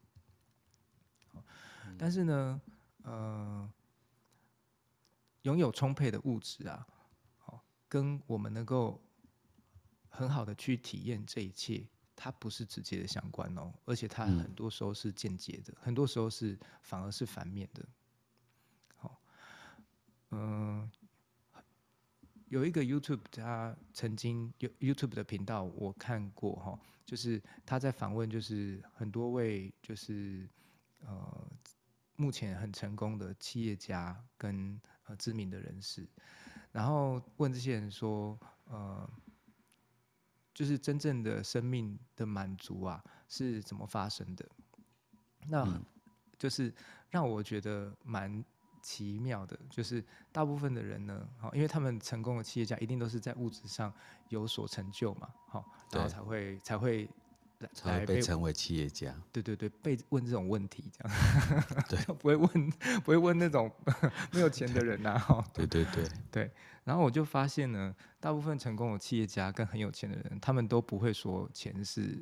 [1.97, 2.61] 但是呢，
[3.03, 3.71] 呃，
[5.43, 6.85] 拥有充沛的物质啊，
[7.37, 9.01] 好，跟我们能够
[10.09, 11.87] 很好的去体验这一切。
[12.15, 17.85] 它不是直接的相关哦，而且它很多时候是间接的，嗯、很多时候是反而是反面的。
[18.95, 19.19] 好，
[20.29, 20.89] 嗯，
[22.53, 30.47] 有一个 YouTube，他曾经有 YouTube 的频道，我看过哈，就是他在访问，就是很多位就是
[30.99, 31.51] 呃
[32.15, 36.07] 目前很成功的企业家跟呃知名的人士，
[36.71, 39.09] 然后问这些人说，呃。
[40.55, 44.47] 就是真正的生命的满足啊，是怎么发生的？
[45.47, 45.67] 那，
[46.37, 46.71] 就是
[47.09, 48.45] 让我觉得蛮
[48.83, 49.57] 奇妙的。
[49.69, 53.91] 就是大部分的人呢，好，因为他们成功的企业家一定都是在物质上
[54.29, 57.09] 有所成就嘛，好，然后才会才会
[57.73, 59.15] 才会被称为企业家。
[59.31, 61.17] 对对对，被问这种问题这样，
[61.89, 62.69] 对， 不会问
[63.03, 63.71] 不会问那种
[64.33, 66.51] 没有钱的人呐，哈，对对对对。
[66.83, 72.21] 然后我就发现呢，大部分成功的企业家跟很有钱的人，他们都不会说钱是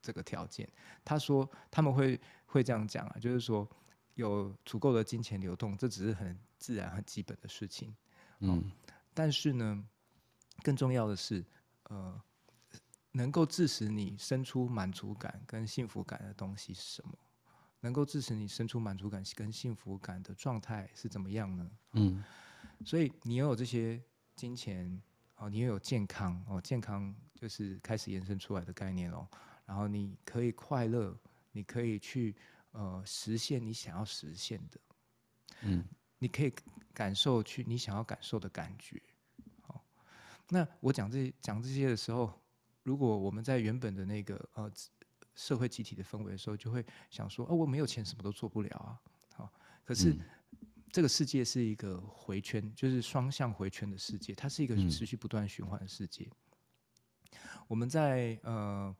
[0.00, 0.68] 这个条件。
[1.04, 3.68] 他说他们会会这样讲啊，就是说
[4.14, 7.94] 有足够的金钱流动，这只是很自然、很基本的事情。
[8.40, 8.70] 嗯，
[9.14, 9.84] 但是呢，
[10.62, 11.44] 更重要的是，
[11.84, 12.20] 呃，
[13.12, 17.12] 能够致使你生出满足感跟幸福感的东西是什么？
[17.80, 21.70] 能够致使你生出满足感跟幸福感的状态是怎么样呢？
[21.92, 22.24] 嗯。
[22.84, 24.02] 所以你拥有这些
[24.36, 25.00] 金钱
[25.36, 29.26] 哦，你拥有健康哦，健康就是开始延伸出来的概念哦。
[29.66, 31.16] 然后你可以快乐，
[31.52, 32.34] 你可以去
[32.72, 34.80] 呃实现你想要实现的，
[35.62, 35.84] 嗯，
[36.18, 36.52] 你可以
[36.92, 39.00] 感受去你想要感受的感觉。
[39.62, 39.84] 好，
[40.48, 42.32] 那我讲这讲这些的时候，
[42.82, 44.70] 如果我们在原本的那个呃
[45.34, 49.00] 社会集体的氛围的时候，就会想说哦，我没有钱什么都做不了啊。
[49.34, 49.52] 好，
[49.84, 50.10] 可是。
[50.10, 50.20] 嗯
[50.92, 56.28] 这个世界是一个回圈，就是双向回圈的世界，它是一个持续不断循环的世界。
[57.30, 58.92] 嗯、我们在呃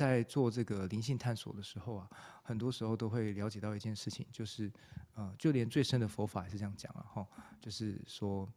[0.00, 2.08] 在做这个灵性探索的时候啊，
[2.42, 4.72] 很多时候都会了解到一件事情，就是
[5.14, 7.28] 呃，就连最深的佛法也是这样讲啊，哈，
[7.60, 8.48] 就是说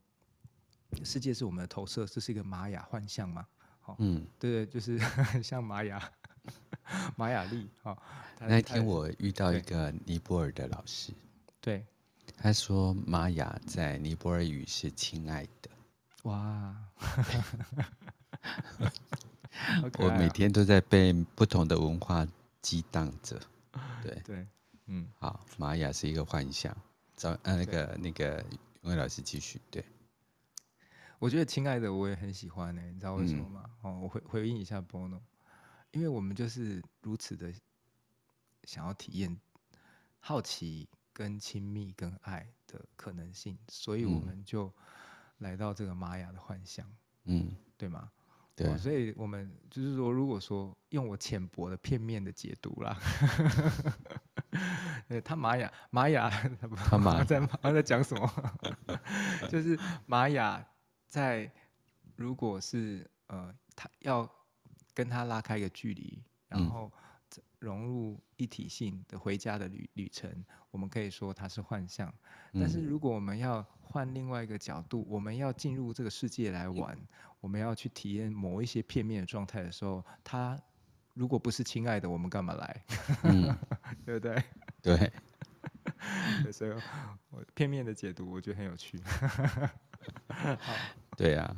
[1.04, 3.46] 世界是我们的投射，这是一个玛雅幻象嘛，
[3.82, 4.98] 好，嗯，对对，就是
[5.44, 6.02] 像玛雅
[7.18, 7.98] 玛雅历啊。
[8.40, 11.12] 那天我遇到一个尼泊尔的老师，
[11.60, 11.86] 对。
[12.38, 15.70] 他说：“玛雅在尼泊尔语是亲爱的。”
[16.24, 16.74] 哇！
[20.00, 22.28] 我每天都在被不同的文化
[22.62, 23.40] 激荡着。
[24.02, 24.48] 对 对，
[24.88, 26.76] 嗯，好，玛雅是一个幻象。
[27.16, 28.44] 找呃那个那个
[28.82, 29.62] 永伟老师继续。
[29.70, 29.86] 对，
[31.20, 33.70] 我觉得亲爱的我也很喜欢呢、欸，你知道为什么吗？
[33.84, 35.22] 嗯、哦，我回回应一下 Bono，
[35.92, 37.54] 因为我们就是如此的
[38.64, 39.40] 想要体验
[40.20, 44.74] 好奇跟亲密跟爱的可能性，所以我们就
[45.38, 46.86] 来到这个玛雅的幻象，
[47.26, 48.12] 嗯，对吗？
[48.56, 52.96] 对、哦，所以我们就是说，如果说用我浅薄的片面的解读啦，
[55.08, 56.30] 呃，他玛雅玛雅
[56.90, 58.32] 他玛在他在讲什么？
[59.50, 60.64] 就是玛雅
[61.08, 61.52] 在
[62.16, 64.30] 如果是呃，他要
[64.94, 66.92] 跟他拉开一个距离，然后
[67.58, 70.30] 融入一体性的回家的旅旅程，
[70.70, 72.14] 我们可以说它是幻象。
[72.54, 76.98] 但是如果我们要换另外一个角度，我们要进入这个世界来玩。
[77.40, 80.60] 我们要去体验某一些片面的状态的时候，他
[81.14, 82.86] 如果不是亲爱的，我们干嘛来？
[83.24, 83.56] 嗯、
[84.06, 84.44] 对不对？
[84.82, 85.12] 对。
[86.52, 86.72] 所以，
[87.30, 89.00] 我片面的解读，我觉得很有趣。
[90.28, 90.74] 好。
[91.18, 91.52] 对呀、啊。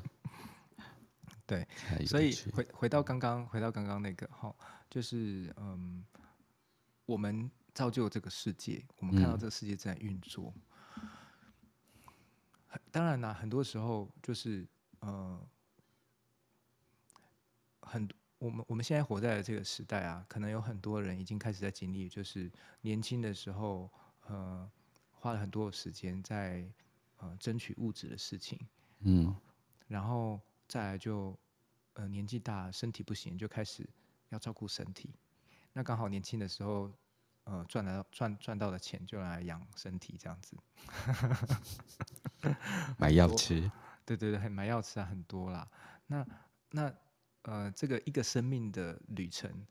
[1.45, 1.67] 对。
[2.05, 4.53] 所以回回到刚刚，回到刚刚那个哈，
[4.89, 6.03] 就是嗯，
[7.05, 10.53] 我们造就这个世界，我们看到这个世界在运作。
[10.95, 14.67] 嗯、当然啦，很多时候就是
[14.99, 15.47] 呃。
[17.87, 23.91] 很，我们我们现在活在的这个时代啊，可能有很多人已经开始在经历，就是年轻的时候，
[24.25, 24.67] 呃，
[25.11, 26.67] 花了很多的时间在
[27.17, 28.59] 呃争取物质的事情，
[29.01, 29.35] 嗯，
[29.87, 31.37] 然后再来就
[31.93, 33.87] 呃年纪大，身体不行，就开始
[34.29, 35.13] 要照顾身体。
[35.77, 36.89] 那刚好年轻的时候，
[37.43, 40.57] 呃，赚了赚赚到的钱就来养身体，这样子，
[42.97, 43.69] 买药吃，
[44.05, 45.69] 对对对，买药吃啊，很多啦。
[46.07, 46.25] 那
[46.71, 46.91] 那。
[47.47, 49.67] 呃，这个一个生命的旅程，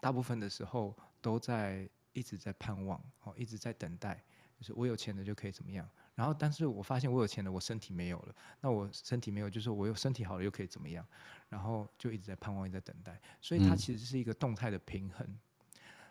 [0.00, 4.24] 大部分的时候都在一直在盼望，哦，一直在等待，
[4.58, 5.86] 就是我有钱了就可以怎么样。
[6.18, 8.34] 然后，但是我发现我有钱了，我身体没有了。
[8.60, 11.06] 那我身体没有，就是我又身体好了又可以怎么样？
[11.48, 13.20] 然后就一直在盼望，一直在等待。
[13.40, 15.24] 所以它其实是一个动态的平衡。
[15.24, 15.38] 嗯、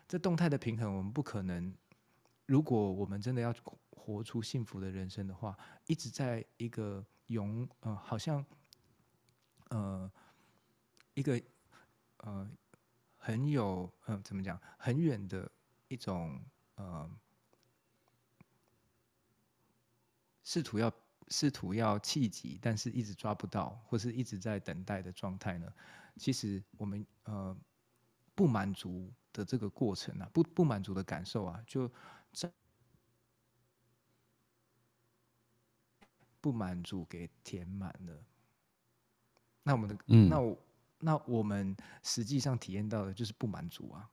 [0.08, 1.74] 这动态的平衡，我们不可能，
[2.46, 3.54] 如果我们真的要
[3.90, 5.54] 活出幸福的人生的话，
[5.86, 8.42] 一直在一个永，呃，好像，
[9.68, 10.10] 呃。
[11.14, 11.42] 一个
[12.18, 12.48] 呃
[13.16, 15.50] 很有嗯、呃、怎么讲很远的
[15.88, 16.40] 一种
[16.76, 17.10] 呃
[20.48, 20.90] 试图要
[21.28, 25.70] 试图要气急，但是一直抓不到，或是一直在等待的状态呢？
[26.16, 27.54] 其实我们呃
[28.34, 31.86] 不满足的这个过程啊，不不满足的感受啊，就
[32.32, 32.50] 在
[36.40, 38.24] 不满足给填满了。
[39.62, 40.58] 那我们的嗯那我。
[41.00, 44.10] 那我们实际上体验到的就是不满足啊，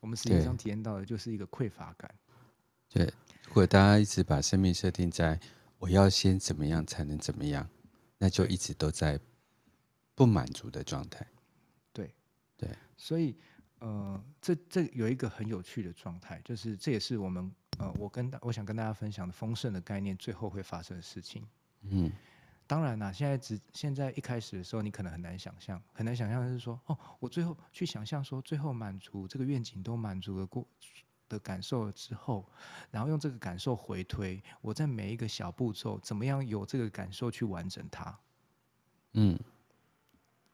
[0.00, 2.10] 我们实际上体验到的就是一个匮乏感。
[2.88, 3.04] 对，
[3.46, 5.38] 如果大家一直把生命设定在
[5.82, 7.68] 我要先怎么样才能怎么样，
[8.16, 9.18] 那就一直都在
[10.14, 11.26] 不满足的状态。
[11.92, 12.14] 对，
[12.56, 13.36] 对，所以
[13.80, 21.44] 呃，这这有一个很有趣的状态，就是这也是我们呃，我跟我想跟大家分享的丰盛的概念最后会发生的事情。
[21.80, 22.12] 嗯。
[22.68, 30.64] 当然啦，现在只现在一开始的时候，你可能很难想象，很难想象的是说，哦，我最后去想象说，最后满足这个愿景都满足了过
[31.32, 32.46] 的感受了之后，
[32.90, 38.18] 然后用这个感受回推，我在每一个小步骤怎么样有这个感受去完整它。
[39.14, 39.38] 嗯，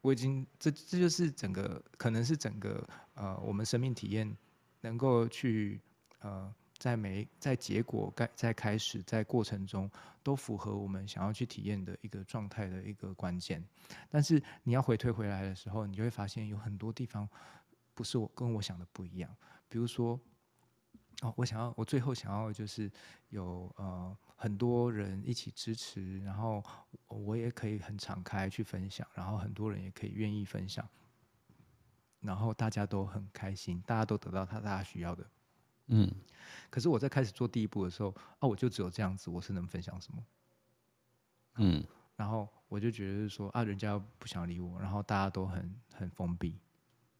[0.01, 4.35] 我已经这这就是整个可能是整个呃我们生命体验
[4.81, 5.81] 能够去
[6.21, 6.53] 呃。
[6.79, 9.91] 在每在结果该在开始在过程中
[10.23, 13.61] 都符合我们想要去体验的一个状态的一个关键，
[14.09, 17.27] 但是你要回推回来的时候，你就会发现有很多地方
[17.93, 19.29] 不是我跟我想的不一样。
[19.67, 20.17] 比如说，
[21.21, 22.89] 哦，我想要我最后想要就是
[23.29, 26.63] 有呃很多人一起支持，然后
[27.07, 30.87] 我也可以很敞开去分享，然后很多人也可以愿意分享，
[32.21, 35.29] 然后大家都很开心，大家都得到他大家需要的。
[35.87, 36.09] 嗯，
[36.69, 40.23] 可是我在开始做第一步的时候，啊，我就只有这样子，我是能分享什么？
[41.55, 41.83] 嗯，
[42.15, 46.57] 然后我就觉得是说啊，人家不想理我，然后大家都很很封闭，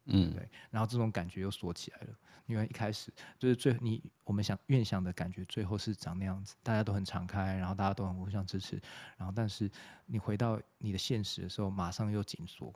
[0.10, 2.08] 嗯，对，然后这种感觉又锁起来了，
[2.46, 8.82] 因为一开始就是最你我们想愿想的感觉，最后是长那样子，大家都很敞开，然后大家都很互相支持，
[9.18, 9.70] 然后但是
[10.06, 12.74] 你回到你的现实的时候，马上又紧缩，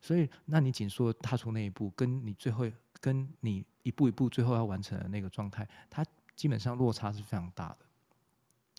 [0.00, 2.64] 所以那你紧缩踏出那一步，跟你最后
[3.00, 3.64] 跟你。
[3.86, 7.85] 一步一步，最后要完成的那个状态，它基本上落差是非常大的。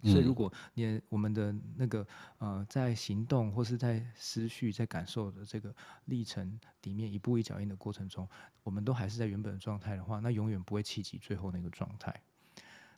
[0.03, 2.05] 所以如果你我们的那个
[2.37, 8.29] 呃在行动或是在思绪在感受的这个历程里面一步一脚印的过程中，
[8.61, 12.13] 我们都还是在原本的状态的话，那永远不会企及最后那个状态，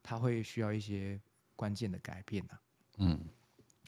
[0.03, 1.17] 它会需要一些
[1.55, 2.59] 关键的改变呐、啊。
[2.97, 3.19] 嗯，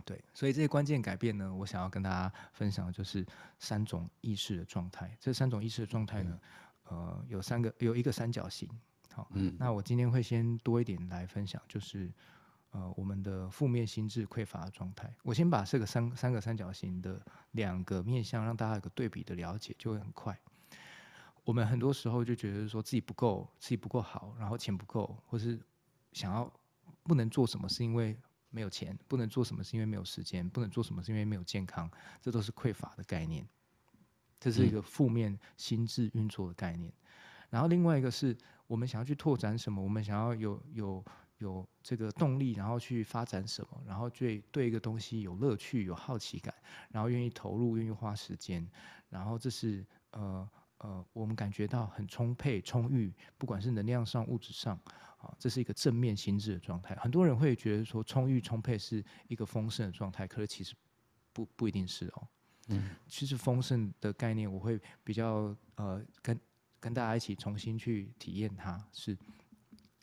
[0.06, 3.26] 对，所以这些关键改变呢，我想要跟大家分享的就是
[3.60, 5.14] 三种意识的状态。
[5.20, 6.40] 这三种意识的状态呢，
[6.86, 8.70] 呃，有三个，有一个三角形。
[9.12, 12.10] 好，嗯，那我今天会先多一点来分享，就是。
[12.72, 20.40] 呃，我们的负面心智匮乏的状态，我先把这个三三个三角形的两个面向，让大家有个对比的了解，就会很快。
[21.44, 25.60] 我们很多时候就觉得说自己不够，自己不够好，然后钱不够，或是
[26.14, 26.50] 想要
[27.04, 28.18] 不能做什么是因为
[28.52, 33.46] 没有钱，不能做什么是因为没有时间，不能做什么是因为没有健康，这都是匮乏的概念。
[34.40, 36.90] 这是一个负面心智运作的概念。
[36.90, 36.96] 嗯。
[37.50, 41.04] 然后另外一个是我们想要去拓展什么，我们想要有有。
[41.42, 46.54] 有这个动力，然后去发展什么，然后对对一个东西有乐趣、有好奇感，
[46.90, 48.66] 然后愿意投入、愿意花时间，
[49.10, 54.76] 然后这是呃呃，我们感觉到很充沛、充裕，不管是能量上、物质上，
[55.20, 56.96] 啊，这是一个正面心智的状态。
[56.96, 60.74] 很多人会觉得说充裕、充沛是一个丰盛的状态，可是其实
[61.34, 62.28] 不不一定是哦。
[62.68, 66.40] 嗯，其实丰盛的概念，我会比较呃跟
[66.80, 69.18] 跟大家一起重新去体验它，是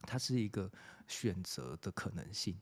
[0.02, 0.70] 它是一个。
[1.10, 2.54] 选择的可能性，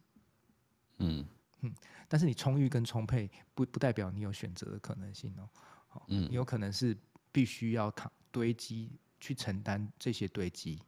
[0.99, 1.27] 嗯。
[1.63, 1.75] 嗯，
[2.07, 5.49] 但是你充裕跟充沛不不代表你有选择的可能性哦，
[5.89, 6.97] 好，嗯，你有可能是
[7.33, 10.81] 必须要扛堆积去承担这些堆积，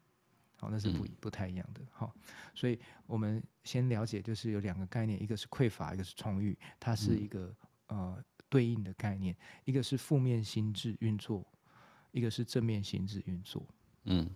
[0.57, 2.15] 好，那是不不太一样的，好，
[2.55, 7.55] 所以我们先了解，就是有两个概念，一个是匮乏，一个是充裕，它是一个
[7.87, 11.47] 呃对应的概念，一个是负面心智运作，
[12.13, 13.67] 一个是正面心智运作，
[14.05, 14.31] 嗯，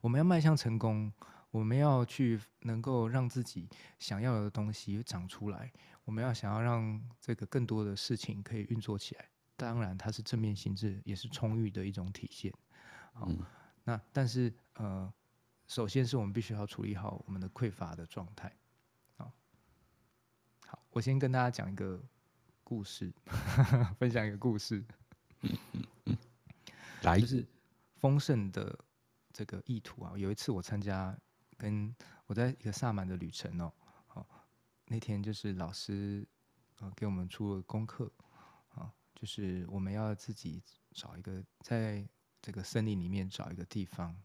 [0.00, 1.12] 我们要迈向成功。
[1.50, 3.66] 我们要去能够让自己
[3.98, 5.72] 想要的东西长出来，
[6.04, 9.30] 我们要想要让这个更多的事情可以运作起来。
[9.56, 12.52] 当然，它是正面心智，也是充裕的一种体现。
[13.14, 13.38] 好，嗯、
[13.84, 15.10] 那但是呃，
[15.66, 18.54] 首先是我们必须要处理好我们的匮乏的状态。
[19.16, 19.32] 好，
[20.66, 21.98] 好，我先跟大家讲一个
[22.62, 23.10] 故事，
[23.98, 24.84] 分享一个故事。
[27.02, 27.42] 来，就是
[27.96, 28.78] 丰盛的
[29.32, 30.12] 这个意图啊。
[30.16, 31.18] 有一次我参加。
[31.60, 31.92] 跟
[32.26, 33.72] 我在一个萨满的旅程哦，
[34.06, 34.24] 好，
[34.86, 36.24] 那天就是老师
[36.76, 38.08] 啊给我们出了功课
[38.76, 40.62] 啊，就是我们要自己
[40.92, 42.08] 找一个在
[42.40, 44.16] 这个森林里面找一个地方，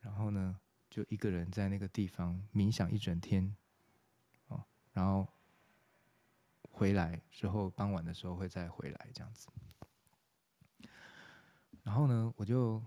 [0.00, 0.58] 然后呢
[0.90, 3.54] 就一个人在那个地方冥想一整天，
[4.48, 5.28] 哦，然后
[6.72, 9.46] 回来之后傍晚的时候会再回来这样子，
[11.84, 12.82] 然后呢我就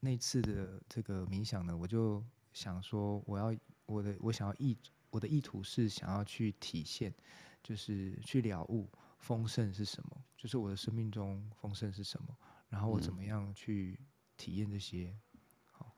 [0.00, 2.24] 那次的这个冥想呢我就。
[2.50, 3.54] 想说，我要
[3.86, 4.76] 我的我想要意
[5.10, 7.14] 我的意图是想要去体现，
[7.62, 12.36] 就是去了悟丰盛是什么，就是我的生命中丰盛是什么，
[12.68, 14.00] 然后我怎么样去
[14.36, 15.14] 体验这些。
[15.70, 15.94] 好，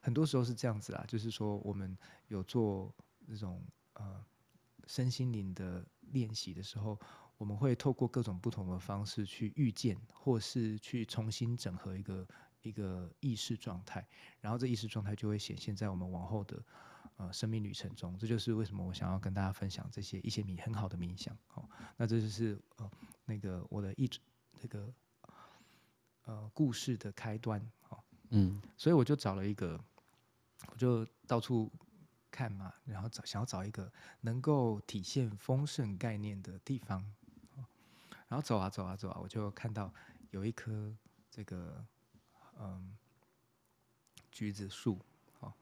[0.00, 2.94] 很多时候是这样子啦，就是说我们有做
[3.26, 3.60] 这种
[3.94, 4.24] 呃
[4.86, 6.96] 身心灵的练习的时候，
[7.38, 12.24] 我们会透过各种不同的方式去遇见，或是去重新整合一个。
[12.62, 14.06] 一个意识状态，
[14.40, 16.62] 然后这意识状态就会显现在我们往后的
[17.16, 18.16] 呃生命旅程中。
[18.16, 21.36] 这就是为什么我想要跟大家分享这些一些冥很好的冥想。
[21.48, 22.90] 好，那这就是呃
[23.24, 24.08] 那个我的一
[24.60, 24.94] 这个
[26.24, 27.60] 呃故事的开端。
[27.82, 29.78] 好，嗯，所以我就找了一个，
[30.68, 31.70] 我就到处
[32.30, 37.04] 看嘛，然后找想要找一个能够体现丰盛概念的地方。
[38.28, 39.92] 然后走啊走啊走啊，我就看到
[40.30, 40.94] 有一棵
[41.28, 41.84] 这个。
[42.58, 42.96] 嗯，
[44.30, 44.98] 橘子树，
[45.40, 45.52] 哦，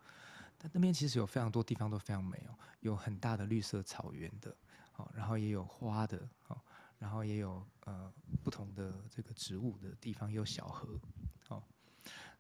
[0.58, 4.54] 但那边其实有非常多地方都非常美哦，有很大的绿色草原的，
[4.96, 6.60] 哦，然后也有花的，哦，
[6.98, 11.00] 然后也有呃不同的这个植物的地方，有小河，
[11.48, 11.62] 哦，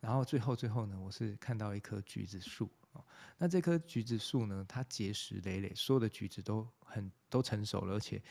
[0.00, 3.04] 然后最后最后呢，我是看到一棵橘子树，哦，
[3.38, 8.22] 那这棵橘子树呢，它结实累累，所有的橘子都很都成熟了，而且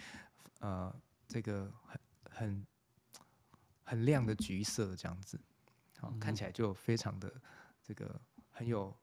[0.60, 0.96] 呃
[1.28, 2.00] 这个很
[2.30, 2.68] 很
[3.84, 5.40] 很亮的橘色这样子。
[6.00, 7.34] 好，看起来就非常的
[7.84, 8.20] 这个
[8.50, 8.96] 很有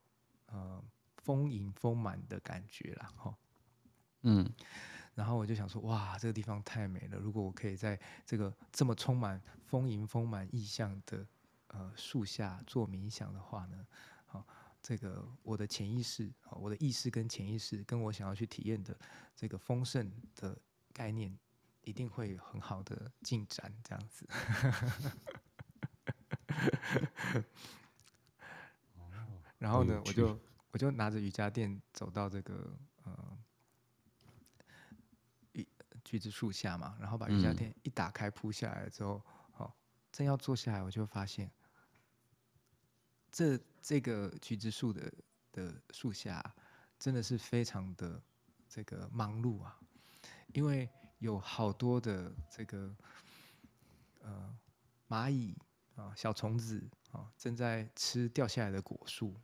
[0.47, 0.83] 呃
[1.17, 3.13] 丰盈丰满的感觉啦。
[3.17, 3.37] 哈。
[4.23, 4.45] 嗯，
[5.15, 7.19] 然后我就想说，哇，这个地方太美了！
[7.19, 11.25] 如果我可以在这个这么充满丰盈丰满意象的
[11.69, 13.87] 呃树下做冥想的话呢，
[14.25, 14.45] 好，
[14.83, 18.99] 这个我的潜意识，我的意识跟潜意识跟我想要去体验的
[19.37, 20.59] 这个丰盛的
[20.93, 21.39] 概念，
[21.83, 24.27] 一定会很好的进展，这样子。
[29.59, 30.41] 然后呢，我就我
[30.73, 33.39] 我就拿着瑜伽垫走到这个呃
[35.53, 35.67] 橘
[36.05, 39.73] 橘子树下嘛，然后把瑜伽垫一打开铺下来之后，好、嗯，
[40.13, 41.51] 正要坐下来，我就发现
[43.33, 45.13] 这这个橘子树的
[45.53, 46.55] 的树下
[46.99, 48.23] 真的是非常的
[48.69, 49.81] 这个忙碌啊，
[50.53, 50.89] 因为
[51.19, 52.95] 有好多的这个
[54.21, 54.59] 呃
[55.09, 55.57] 蚂蚁
[55.97, 56.83] 啊、小虫子
[57.13, 59.35] 啊正在吃掉下来的果树。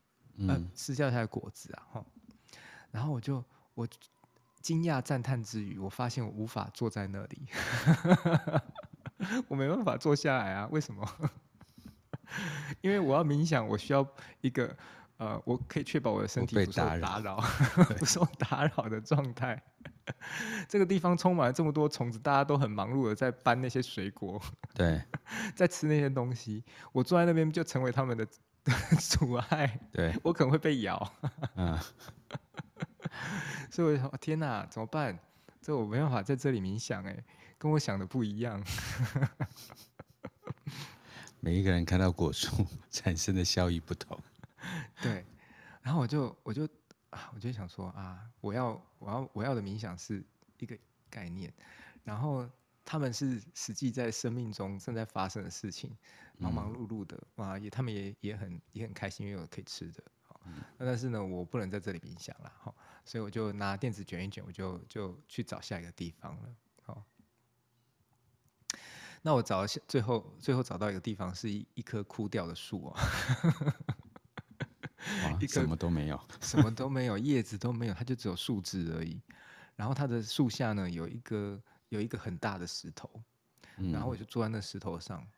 [0.49, 2.07] 呃，吃掉下来果子啊，哈，
[2.91, 3.45] 然后我就
[3.75, 3.87] 我
[4.63, 7.47] 惊讶赞叹之余，我发现我无法坐在那里，
[9.47, 11.07] 我没办法坐下来啊，为什么？
[12.81, 14.07] 因为我要冥想，我需要
[14.41, 14.75] 一个
[15.19, 17.37] 呃，我可以确保我的身体不受打扰，
[17.99, 19.63] 不受打扰的状态。
[20.69, 24.41] 这个地方充满了这么多虫子，大家都很忙碌的在搬那些水果，
[24.75, 25.03] 对，
[25.55, 28.27] 在吃那些东西，我坐在那边就成为他们的。
[29.11, 31.13] 阻碍，对，我可能会被咬。
[31.57, 31.77] 嗯，
[33.69, 35.19] 所以我就说，天哪，怎么办？
[35.61, 37.25] 这我没办法在这里冥想，哎，
[37.59, 38.63] 跟我想的不一样。
[41.41, 44.17] 每一个人看到果树产生的效益不同。
[45.03, 45.25] 对，
[45.83, 46.65] 然后我就我就
[47.13, 50.23] 啊，我就想说啊，我要我要我要的冥想是
[50.59, 50.77] 一个
[51.09, 51.53] 概念，
[52.05, 52.51] 然后。
[52.85, 55.97] 他们是实际在生命中正在发生的事情，
[56.37, 60.03] 忙忙碌碌的，哇，也他们也也很也很开心，因为有可以吃的，
[60.79, 67.05] 那、但是呢，我不能在这里冥想了，哈，所以我就拿电子卷一卷，我就就去找下一个地方了，好。
[69.23, 73.01] 那我找最后最后找到一个地方是一一棵枯掉的树啊，
[75.49, 79.21] 什么都没有， 什么都没有，叶子都没有，它就只有树枝而已。
[79.77, 81.61] 然后它的树下呢有一个。
[81.93, 83.23] 有一个很大的石头，
[83.77, 85.29] 然后我就坐在那石头上，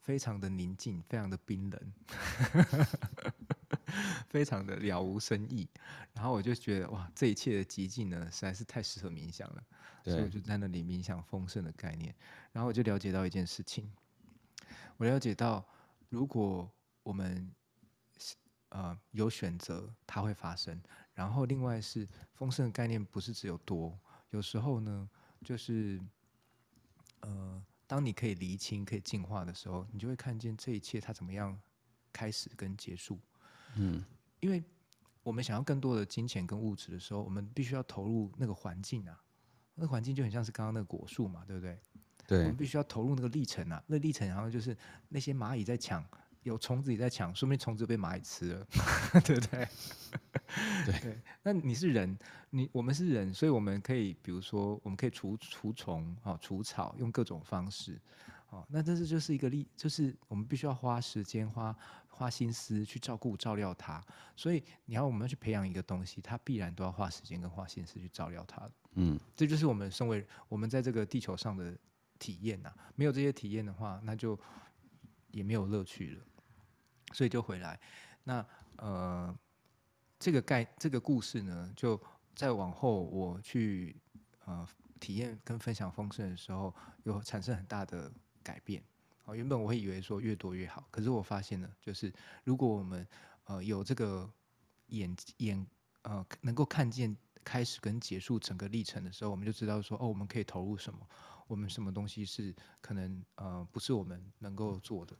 [0.00, 1.92] 非常的宁静，非常的冰冷，
[4.26, 5.68] 非常的了无生意。
[6.14, 9.62] 然后我就觉得哇，这一切的寂静呢，实在是太适合冥想了。
[10.02, 12.14] 所以我就在那里冥想丰盛的概念。
[12.52, 13.92] 然后我就了解到一件事情，
[14.96, 15.62] 我了解到，
[16.08, 16.72] 如果
[17.02, 17.52] 我们
[18.76, 20.80] 呃有选择，它会发生。
[21.14, 23.98] 然后另外是丰盛的概念，不是只有多，
[24.30, 25.08] 有时候呢。
[25.44, 26.00] 就是，
[27.20, 31.56] 呃，当你可以厘清、可以进化的时候，你就会看见这一切它怎么样
[32.12, 33.20] 开始跟结束。
[33.76, 34.02] 嗯，
[34.40, 34.64] 因为
[35.22, 39.22] 我们想要更多的金钱跟物质的时候，我们必须要投入那个环境啊，
[39.74, 41.78] 那环境就很像是刚刚那个果树嘛，对不对？
[42.26, 44.76] 对，我们必须要投入那个历程啊，那历程然后就是
[45.10, 46.04] 那些蚂蚁在抢。
[46.46, 48.66] 有虫子也在抢，说明虫子被蚂蚁吃了，
[49.24, 49.68] 对不对？
[50.86, 51.18] 对对。
[51.42, 52.16] 那你是人，
[52.50, 58.00] 你我们是人，所以我们可以，比如说，我们可以除除虫啊，除草，用各种方式。
[58.50, 61.76] 哦，那这是就是一个例，就是我们必须要花时间、花
[62.06, 64.00] 花心思去照顾、照料它。
[64.36, 68.70] 所以你要我们要去培养一个东西，它必然都要花时间跟花心思去照料它。
[68.94, 71.76] 嗯，这就是我们身为我们在这个地球上的
[72.20, 72.72] 体验呐。
[72.94, 74.38] 没有这些体验的话，那就
[75.32, 76.24] 也没有乐趣了。
[77.16, 77.80] 所以就回来，
[78.24, 78.46] 那
[78.76, 79.34] 呃，
[80.18, 81.98] 这个概这个故事呢，就
[82.34, 83.96] 再往后我去
[84.44, 84.68] 呃
[85.00, 88.12] 体验跟分享丰盛的时候，有产生很大的
[88.42, 88.82] 改变。
[89.24, 92.12] 哦，原本我会以为说越多越好，可是我发现呢，就是
[92.44, 93.08] 如果我们
[93.44, 94.30] 呃有这个
[94.88, 95.66] 眼眼
[96.02, 101.00] 呃能够看见开始跟结束整个历程的时候，我们就知道说哦，我们可以投入什么，
[101.46, 105.16] 我们什么东西是可能呃不是我们能够做的。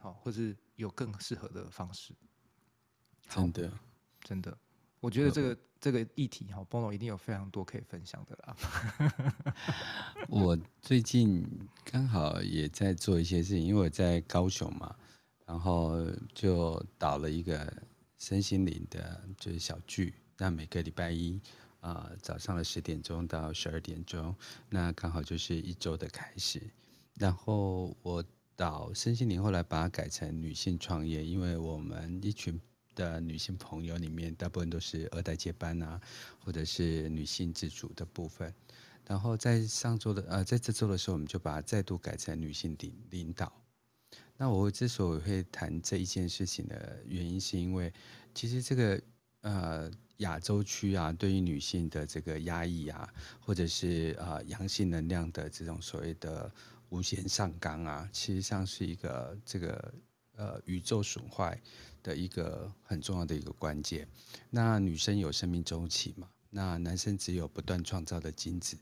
[0.00, 2.14] 好，或是有更适合的方式。
[3.28, 3.70] 真的，
[4.24, 4.58] 真的，
[4.98, 9.54] 我觉得这个这个议题哈，Bono 一定有非常多可以分享的啦。
[10.28, 11.46] 我最近
[11.84, 14.96] 刚好也在做一些事情，因为我在高雄嘛，
[15.46, 17.72] 然后就导了一个
[18.18, 20.14] 身心灵的，就是小聚。
[20.38, 21.40] 那每个礼拜一
[21.80, 24.34] 啊、呃，早上的十点钟到十二点钟，
[24.68, 26.60] 那刚好就是一周的开始。
[27.14, 28.24] 然后我。
[28.60, 32.60] 到身心灵，后来把它改成女性创业，因为我们一群
[32.94, 35.98] 的女性朋友里面，大部分都是二代接班啊，
[36.44, 38.52] 或者是女性自主的部分。
[39.06, 43.50] 然后在上周的呃，在这周的时候，我们就把它再度改成女性领领导。
[44.36, 47.90] 那我之所以会谈这一件事情的原因，是因为
[48.34, 49.00] 其实这个
[49.40, 53.08] 呃亚洲区啊，对于女性的这个压抑啊，
[53.40, 56.52] 或者是呃阳性能量的这种所谓的。
[56.90, 59.94] 无限上纲啊，其实上是一个这个
[60.36, 61.60] 呃宇宙损坏
[62.02, 64.06] 的一个很重要的一个关键。
[64.50, 66.28] 那女生有生命周期嘛？
[66.50, 68.76] 那男生只有不断创造的精子，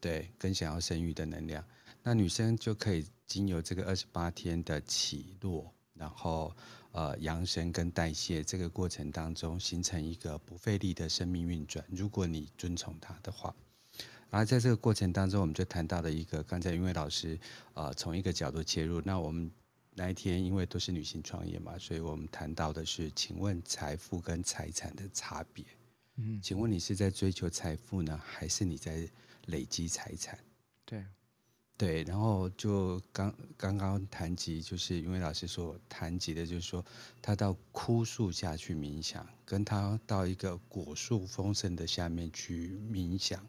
[0.00, 1.64] 对，跟想要生育的能量。
[2.02, 6.56] 那女生就可以经由这个二十八天的起落，然后
[6.90, 11.84] 呃扬升跟代谢这个过程当中形成一个不费力的生命运转。
[11.90, 13.54] 如果你遵从它的话，
[14.32, 17.38] 然后在这个过程当中，我们就谈到了一个刚才云伟老师
[17.74, 19.48] 呃从一个角度切入，那我们。
[19.94, 25.62] 那一天，因为都是女性创业嘛，所以我们谈到的是，请问财富跟财产的差别。
[26.16, 29.06] 嗯，请问你是在追求财富呢，还是你在
[29.48, 30.38] 累积财产？
[30.86, 31.04] 对，
[31.76, 32.02] 对。
[32.04, 36.82] 然后就刚刚刚谈及，就是因为老师说谈及的，就是说
[37.20, 43.46] 他到枯树下去冥想，跟他到一个果树丰盛的下面去冥想，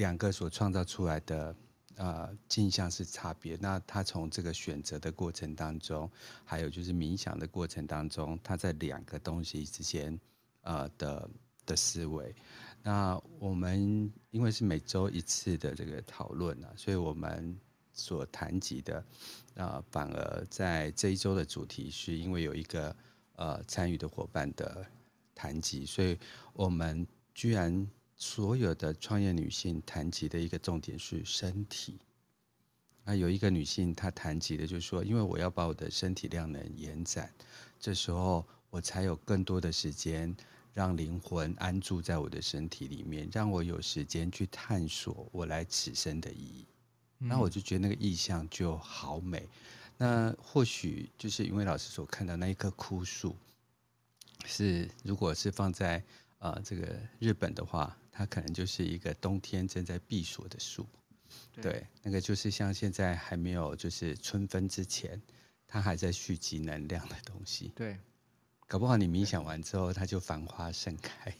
[0.00, 1.54] 两个所创造出来的。
[1.96, 3.58] 呃，镜像是差别。
[3.60, 6.10] 那他从这个选择的过程当中，
[6.46, 10.18] 还有就是冥想的过程当中，他在两个东西之间，
[10.62, 11.28] 呃的
[11.66, 12.34] 的思维。
[12.82, 17.54] 那我们因为是每周一次的这个讨论啊，所以我们
[17.92, 19.04] 所谈及的，
[19.56, 22.96] 呃，反而在这一周的主题是因为有一个
[23.36, 24.86] 呃参与的伙伴的
[25.34, 26.18] 谈及，所以
[26.54, 27.86] 我们居然。
[28.20, 31.98] 所有的创业女性谈及的一个重点是身体。
[33.02, 37.32] 那有一个女性她谈及的就是说，因为我要把我的身体量能延展，
[37.80, 40.36] 这时候我才有更多的时间
[40.74, 46.66] 让灵魂安住在我的身体里面，让我有时间去探索我来此生的意义。
[47.16, 49.48] 那我就觉得那个意象就好美。
[49.96, 53.34] 那或许就是因为老师所看到那一棵枯树，
[54.44, 56.02] 是如果是放在
[56.40, 57.96] 呃这个日本的话。
[58.12, 60.86] 它可能就是一个冬天正在闭锁的树，
[61.54, 65.18] 对，对，那个就是像现在还没有就是春分之前，
[65.66, 67.72] 它还在蓄积能量的东西。
[67.74, 67.98] 对，
[68.66, 71.34] 搞不好你冥想完之后，它就繁花盛开。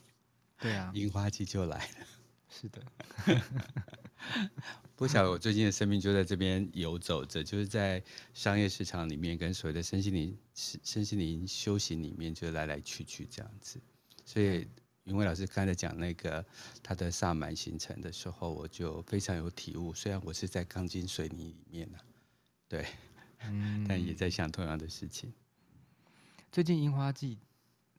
[0.58, 2.06] 对啊， 樱花季就来了。
[2.48, 2.82] 是的。
[4.96, 13.78] 不晓得我最近的生命就在这边游走着，就是在商业市场里面，跟所谓的身心灵、身心灵修行里面，就来来去去这样子，
[14.24, 14.66] 所以。
[15.10, 16.44] 云伟老师刚才讲那个
[16.84, 19.92] 他的萨满行程的时候，我就非常有体悟。
[19.92, 21.98] 虽然我是在钢筋水泥里面呢，
[22.68, 22.86] 对，
[23.40, 25.32] 嗯，但也在想同样的事情。
[26.52, 27.40] 最近樱花季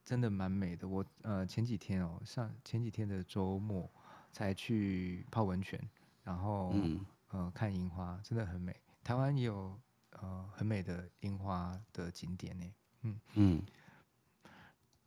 [0.02, 0.88] 真的蛮美的。
[0.88, 3.90] 我呃前几天哦，上前几天的周末
[4.32, 5.78] 才去泡温泉，
[6.24, 8.74] 然后嗯呃看樱花，真的很美。
[9.04, 9.78] 台湾也有
[10.12, 13.62] 呃很美的樱花的景点呢，嗯嗯，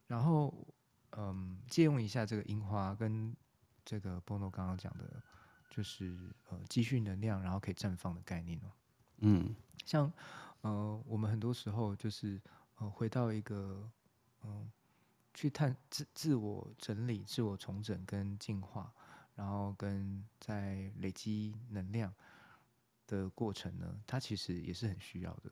[0.06, 0.54] 然后。
[1.18, 3.36] 嗯，借用一下这个樱花跟
[3.84, 5.22] 这个波诺刚刚讲的，
[5.70, 6.18] 就是
[6.50, 8.72] 呃积蓄能量，然后可以绽放的概念哦。
[9.18, 9.56] 嗯，
[9.86, 10.12] 像
[10.62, 12.42] 呃我们很多时候就是
[12.78, 13.90] 呃回到一个
[14.44, 14.72] 嗯、呃、
[15.34, 18.94] 去探自自我整理、自我重整跟进化，
[19.36, 22.14] 然后跟在累积能量
[23.08, 25.52] 的过程呢，它其实也是很需要的。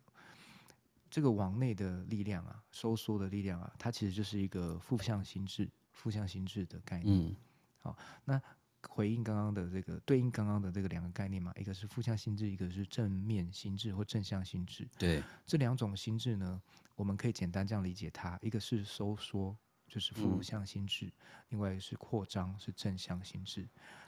[1.14, 7.28] 这个往内的力量啊，收缩的力量啊，它其实就是一个负向心智、负向心智的概念。
[7.28, 7.36] 嗯，
[7.78, 7.96] 好，
[8.26, 8.42] 那
[8.90, 14.88] 回应刚刚的这个，对应刚刚的这个两个概念嘛，一个是负向心智，一个是正面心智或正向心智。
[14.98, 16.60] 对，这两种心智呢，
[16.96, 19.56] 我们可以简单这样理解它：一个是收缩，
[19.88, 21.14] 就是负向心智；嗯、
[21.50, 23.68] 另外一个是扩张，是正向心智。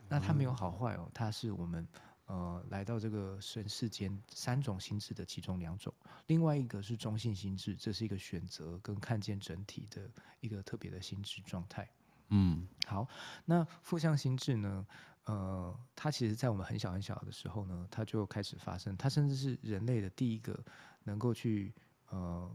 [0.10, 1.88] 那它没有好坏哦，它是我们。
[2.28, 5.94] 呃，来到这个人世间，三种心智的其中两种，
[6.26, 10.10] 另外一个是中性心智，这是一个选择跟看见整体的
[10.40, 11.88] 一个特别的心智状态。
[12.30, 13.08] 嗯，好，
[13.46, 14.88] 那负向心智呢？
[15.26, 20.60] 呃，它其实在我们很小很小的时候呢，它就开始发生，它甚至是人类的第一个
[21.04, 21.72] 能够去
[22.10, 22.52] 呃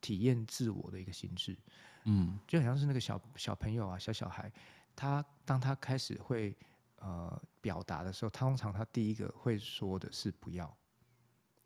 [0.00, 1.56] 体验自我的一个心智。
[2.04, 4.52] 嗯，就好像是那个小小朋友啊，小小孩，
[4.94, 6.56] 他当他开始会。
[7.00, 10.76] 呃，表达的时候，他通常他第一个会说的是不要，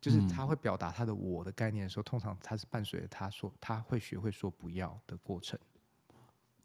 [0.00, 5.58] 就是他会表达他的我的概念的时候，通常他是伴随着他说他会学会说不要的过程。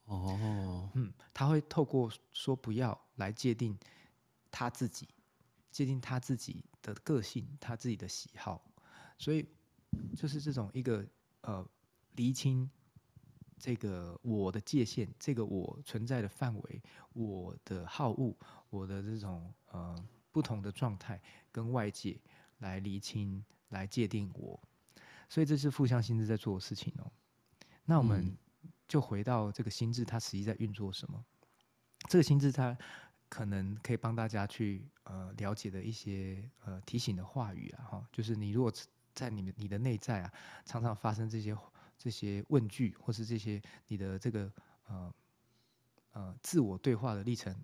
[0.05, 3.77] 哦，嗯，他会透过说不要来界定
[4.51, 5.07] 他自己，
[5.71, 8.61] 界定他自己的个性，他自己的喜好，
[9.17, 9.47] 所以
[10.15, 11.05] 就是这种一个
[11.41, 11.67] 呃
[12.15, 12.69] 厘清。
[13.59, 16.81] 这个我的界限，这个我存在的范围，
[17.11, 18.33] 我的好恶，
[18.69, 19.93] 我的这种呃
[20.31, 22.17] 不同的状态跟外界
[22.59, 24.57] 来厘清、来界定我，
[25.27, 27.11] 所以这是负向心智在做的事情哦。
[27.83, 28.33] 那我们
[28.87, 31.17] 就回到这个心智，它实际在运作什么？
[31.17, 31.25] 嗯、
[32.07, 32.77] 这个心智它
[33.27, 38.71] 可能可以帮大家去呃了解的一些呃提醒的话语啊，哈，就是你如果
[39.13, 40.33] 在你们你的内在啊，
[40.63, 41.53] 常常发生这些。
[41.99, 44.51] 这些问句，或是这些你的这个
[44.87, 45.13] 呃
[46.13, 47.55] 呃自我对话的历程，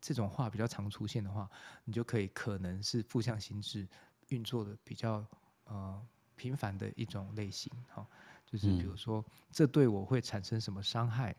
[0.00, 1.50] 这种话比较常出现的话，
[1.84, 3.88] 你就可以可能是负向心智
[4.28, 5.26] 运作的比较
[5.64, 6.06] 呃
[6.36, 8.08] 频繁的一种类型，好，
[8.44, 11.34] 就是比如说，这对我会产生什么伤害？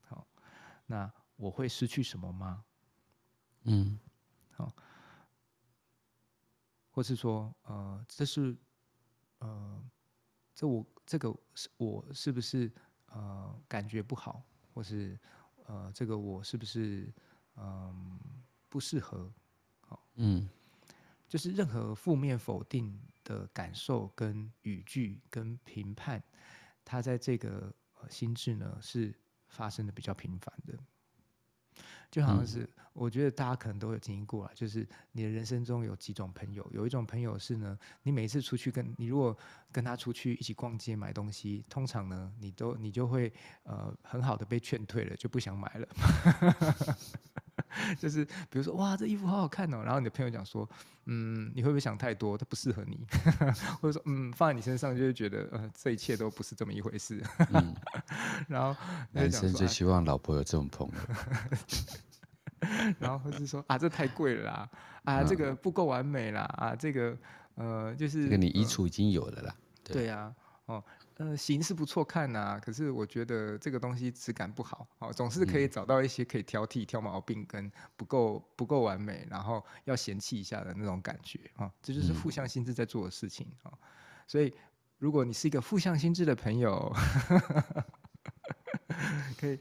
[0.00, 0.26] 好，
[0.86, 2.64] 那我会失去什么吗？
[3.64, 3.98] 嗯，
[4.52, 4.74] 好，
[6.90, 8.56] 或是说，呃，这是，
[9.38, 9.82] 呃，
[10.60, 12.70] 这我这个是我是不是
[13.06, 14.42] 呃感觉不好，
[14.74, 15.18] 或是
[15.64, 17.10] 呃这个我是不是
[17.56, 17.96] 嗯、呃、
[18.68, 19.32] 不适合？
[19.80, 20.46] 好，嗯。
[21.26, 26.22] 就是任何负面否定的感受、跟语句、跟评判，
[26.84, 27.72] 它在这个
[28.10, 29.14] 心智呢是
[29.48, 30.76] 发生的比较频繁的。
[32.10, 39.36] 就好像是，我觉得大家可能都有经历过了，就是你的人生中有几种朋友，有一种朋友是呢，你每次出去跟你如果
[39.70, 43.32] 跟他出去一起逛街买东西，通常呢，你都你就会
[43.62, 45.88] 呃很好的被劝退了，就不想买了。
[47.98, 49.82] 就是比如说，哇，这衣服好好看哦。
[49.84, 50.68] 然后你的朋友讲说，
[51.06, 52.36] 嗯，你会不会想太多？
[52.36, 53.06] 它不适合你，
[53.80, 57.22] 或者说，嗯，放在你身上就会觉得，呃，这一切都不是这么一回事。
[57.52, 57.74] 嗯、
[58.48, 58.74] 然后
[59.12, 60.94] 男生最希望老婆有这种朋友。
[62.98, 64.70] 然后或是说，啊，这太贵了啦，
[65.04, 67.16] 啊，这个不够完美啦，啊，这个，
[67.54, 69.54] 呃，就是这个你衣橱已经有了啦。
[69.82, 70.34] 对，对啊，
[70.66, 70.84] 哦。
[71.20, 83.78] 呃，形式不错看呐、啊，可是我觉得这个东西质感不好，哦，总是可以找到一些可以挑剔、挑毛病跟不够不够完美，然后要嫌弃一下的那种感觉啊、哦，这就是负向心智在做的事情啊、哦。
[84.26, 84.50] 所以，
[84.96, 86.90] 如果你是一个负向心智的朋友，
[89.38, 89.60] 可以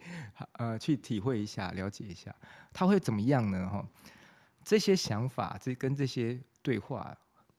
[0.53, 2.33] 呃去体会一下、了解一下，
[2.71, 3.67] 他会怎么样呢？
[3.69, 3.87] 哈、哦，
[4.63, 7.13] 这些想法、这跟这些对话，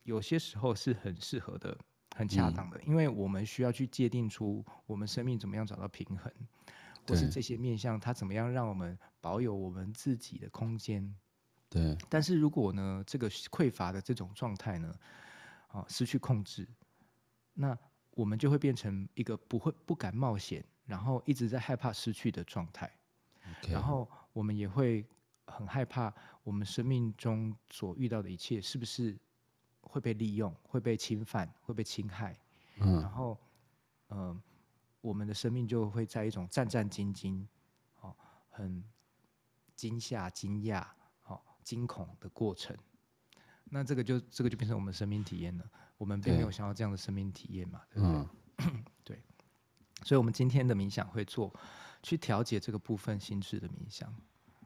[0.05, 1.76] 有些时候是很适合的。
[2.21, 6.31] 很恰当的，因为我们需要去界定出我们生命怎么样找到平衡，
[7.09, 11.16] 或是这些面向它怎么样让我们保有我们自己的空间。
[11.71, 11.97] 对。
[12.11, 14.95] 但是如果呢，这个匮乏的这种状态呢，
[15.68, 16.68] 啊，失去控制，
[17.55, 17.75] 那
[18.11, 22.93] 我们就会变成一个不会不敢冒险，然后一直在害怕失去的状态。
[23.66, 25.07] 然后我们也会
[25.47, 26.12] 很害怕
[26.43, 29.18] 我们生命中所遇到的一切是不是。
[29.91, 32.38] 会被利用，会被侵犯，会被侵害，
[32.78, 33.36] 嗯，然后，
[34.11, 34.43] 嗯、呃，
[35.01, 37.45] 我们的生命就会在一种战战兢兢，
[38.01, 38.14] 哦，
[38.49, 38.84] 很
[39.74, 40.86] 惊吓、惊讶、
[41.24, 42.76] 哦，惊恐的过程。
[43.64, 45.68] 那这个就这个就变成我们生命体验了。
[45.99, 48.28] 我们并没有想要这样的生命体验嘛，对，对不对？
[48.59, 49.22] 嗯、 对。
[50.05, 51.53] 所以，我们今天的冥想会做
[52.03, 54.14] 去调节这个部分心智的冥想。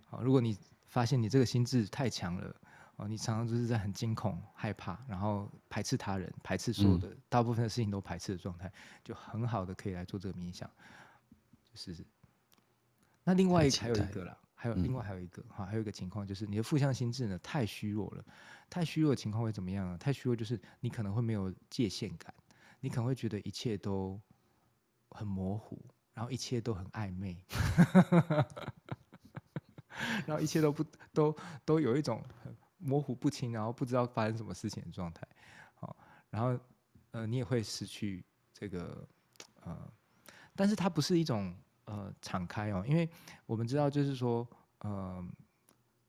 [0.04, 0.56] 好，如果你
[0.86, 2.54] 发现你这个心智太强了。
[2.96, 8.72] 哦，你常常就是在很惊恐、害怕，然后排斥他人、排斥所有的、嗯、大部分的事情都排斥的状态，
[9.02, 10.70] 就很好的可以来做这个冥想。
[11.64, 12.06] 就是，
[13.24, 18.24] 那另外还有一个啦，还有另外还有一个哈、嗯，还有一个情况就是你的负向心智呢太虚弱了，
[18.70, 19.98] 太虚弱的情况会怎么样呢？
[19.98, 22.32] 太虚弱就是你可能会没有界限感，
[22.78, 24.20] 你可能会觉得一切都
[25.10, 27.44] 很模糊，然后一切都很暧昧，
[30.26, 32.56] 然后一切都不都都有一种很。
[32.84, 35.26] 模糊不清，然后不知道发生什么事情的状态，
[35.74, 35.96] 好，
[36.28, 36.58] 然后
[37.12, 38.22] 呃，你也会失去
[38.52, 39.08] 这个
[39.62, 39.90] 呃，
[40.54, 41.56] 但是它不是一种
[41.86, 43.08] 呃敞开哦，因为
[43.46, 44.46] 我们知道就是说
[44.80, 45.26] 呃，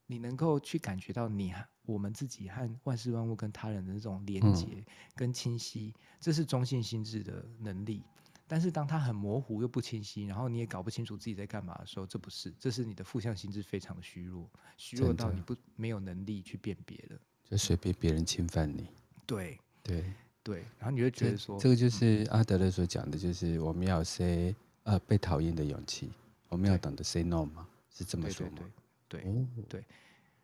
[0.06, 1.54] 你能够去感觉到你
[1.86, 4.84] 我们自己和万事万物跟他人的这种连接
[5.16, 8.04] 跟清晰，嗯，这是中性心智的能力。
[8.48, 18.88] 但是当它很模糊又不清晰，然后你也搞不清楚自己在干嘛的时候，这不是，这是你的负向心智非常的虚弱，虚弱到你不没有能力去辨别了，就随便别人侵犯你。
[19.26, 26.12] 对对对，然后你会觉得说，这个就是阿德勒所讲的，就是我们要 say 呃被讨厌的勇气，
[26.50, 27.68] 我们要懂得 say no 吗？
[27.90, 28.60] 是这么说吗？
[29.08, 29.86] 对对对，对，对，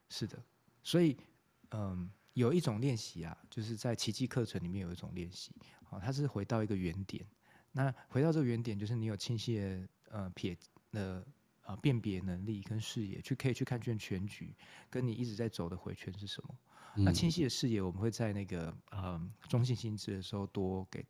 [0.10, 0.38] 是的。
[0.82, 1.16] 所以
[1.70, 5.52] 嗯，有一种练习啊，就是在奇迹课程里面有一种练习，
[5.84, 7.24] 好，它是回到一个原点。
[7.72, 10.58] 那回到这个原点，就是你有清晰的呃撇
[10.92, 11.26] 的
[11.64, 14.54] 呃辨别能力跟视野，去可以去看见全局，
[14.90, 16.56] 跟你一直在走的回圈是什么？
[16.96, 21.06] 嗯、那清晰的视野，我们会在那个呃中性心智的时候多给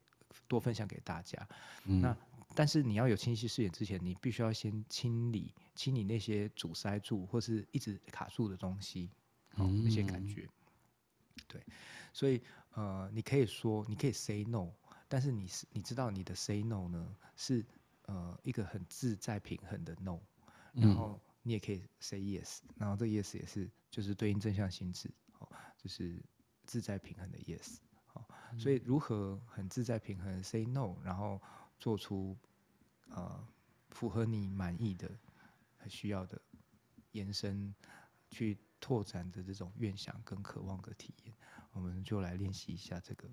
[0.47, 1.47] 多分享给大家。
[1.85, 2.15] 嗯、那
[2.53, 9.09] 但是你要有清晰视野之前，你必须要先清理清理那些阻塞住或是一直卡住的东西，
[9.55, 10.47] 哦、嗯，那些感觉。
[11.47, 11.59] 对，
[12.13, 12.39] 所以
[12.75, 14.69] 呃，你可以说，你可以 say no。
[15.11, 17.65] 但是你是你知道你的 say no 呢是
[18.05, 20.17] 呃一个很自在平衡的 no，
[20.71, 26.23] 然后你也可以 say yes，然后这 yes 也是就是对应正向心智，哦，就是
[26.65, 28.25] 自在平衡的 yes，好，
[28.57, 31.41] 所以如何很自在平衡 say no，然后
[31.77, 32.37] 做出
[33.09, 33.45] 呃
[33.89, 35.11] 符合你满意的、
[35.89, 36.41] 需要的
[37.11, 37.75] 延伸，
[38.29, 41.35] 去拓展的这种愿想跟渴望的体验，
[41.73, 43.27] 我们就来练习一下这个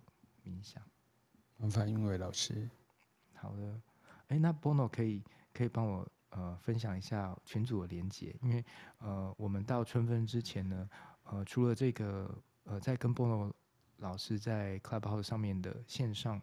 [0.44, 0.82] 冥想。
[1.60, 2.70] 麻烦英伟老师。
[3.34, 3.80] 好的，
[4.28, 8.64] 哎，那 Bono 可以可以帮我呃分享一下群组的连接，因为
[8.98, 10.88] 呃我们到春分之前呢，
[11.24, 12.32] 呃除了这个
[12.62, 13.52] 呃在跟 Bono
[13.96, 16.40] 老师在 Clubhouse 上面的线上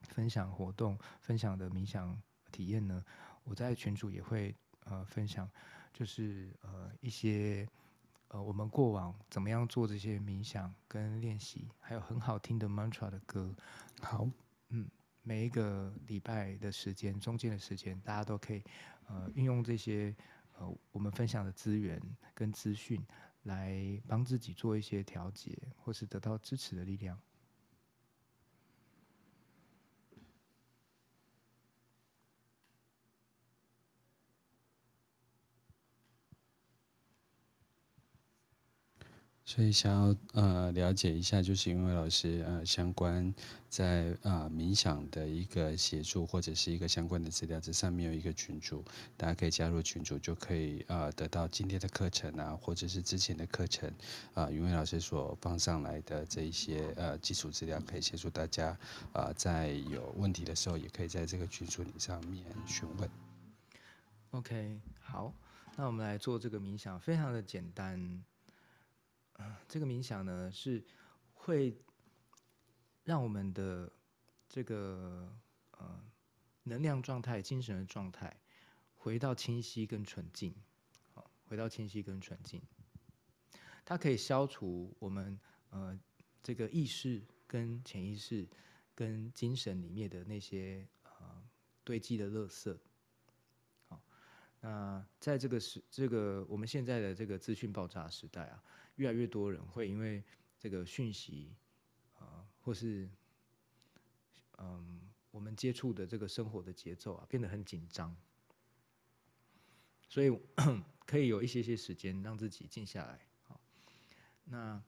[0.00, 2.20] 分享活动分享的冥想
[2.50, 3.04] 体验呢，
[3.44, 4.52] 我在群组也会
[4.86, 5.48] 呃分享，
[5.92, 7.64] 就是呃一些
[8.32, 13.54] 呃我们过往怎么样做这些冥想跟练习，还有很好听的 mantra 的歌。
[14.00, 14.28] 好，
[14.70, 14.88] 嗯。
[15.24, 18.60] 每一个礼拜的时间，中间的时间，大家都可以
[19.06, 20.12] 呃运用这些
[20.58, 22.02] 呃我们分享的资源
[22.34, 23.00] 跟资讯，
[23.44, 27.16] 来帮自己做一些调节，或是得到支持的力量。
[39.44, 43.34] 所以想要呃了解一下，就是韵伟老师呃相关
[43.68, 48.84] 在呃冥想的一个协助或者是一个相关的资料，这上面有一个群组，
[49.16, 53.92] 大家可以加入群组，就可以呃得到今天的课程啊，或者是之前的课程
[54.32, 58.78] 啊，韵伟老师所放上来的这一些呃基础资料，可以协助大家
[59.12, 63.10] 啊、在有问题的时候，也可以在这个群组里上面询问。
[64.30, 65.34] OK，好，
[65.76, 68.22] 那我们来做这个冥想，非常的简单。
[69.68, 70.84] 这个冥想呢，是
[71.34, 71.76] 会
[73.04, 73.90] 让我们的
[74.48, 75.34] 这个
[75.72, 76.04] 呃
[76.64, 78.36] 能量状态、精神的状态
[78.94, 80.54] 回到清晰跟纯净，
[81.12, 82.62] 好，回到清晰跟纯净。
[83.84, 85.38] 它可以消除我们
[85.70, 85.98] 呃
[86.42, 88.48] 这个意识跟潜意识
[88.94, 91.42] 跟精神里面的那些呃
[91.82, 92.78] 堆积的垃圾。
[93.88, 94.00] 好，
[94.60, 98.62] 那在这个时这个我们现在的这个资讯爆炸时代啊。
[98.96, 100.22] 越来越多人会因为
[100.58, 101.54] 这个讯息，
[102.18, 103.08] 啊，或是
[104.58, 108.14] 嗯，我们接触的这个生活的节奏啊，变得很紧张，
[110.08, 110.30] 所以
[111.06, 113.26] 可以有一些些时间让自己静下来。
[113.44, 113.60] 好，
[114.44, 114.80] 那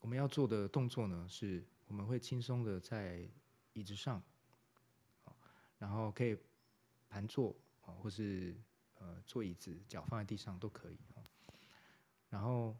[0.00, 3.26] 我们要做的动作呢，是我们会轻松的在
[3.72, 4.22] 椅子上，
[5.78, 6.36] 然后可以
[7.08, 8.54] 盘坐啊，或是
[8.98, 10.98] 呃坐椅子，脚放在地上都可以。
[12.28, 12.78] 然后。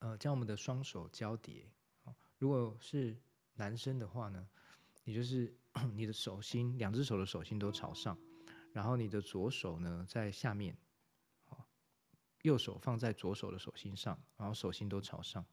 [0.00, 1.66] 呃，将我们的双手交叠。
[2.38, 3.16] 如果是
[3.54, 4.48] 男生的话呢，
[5.04, 5.52] 你就是
[5.94, 8.16] 你的手心，两只手的手心都朝上，
[8.72, 10.76] 然后你的左手呢在下面，
[12.42, 15.44] 右手放在左手的手心上，然后手心都朝上，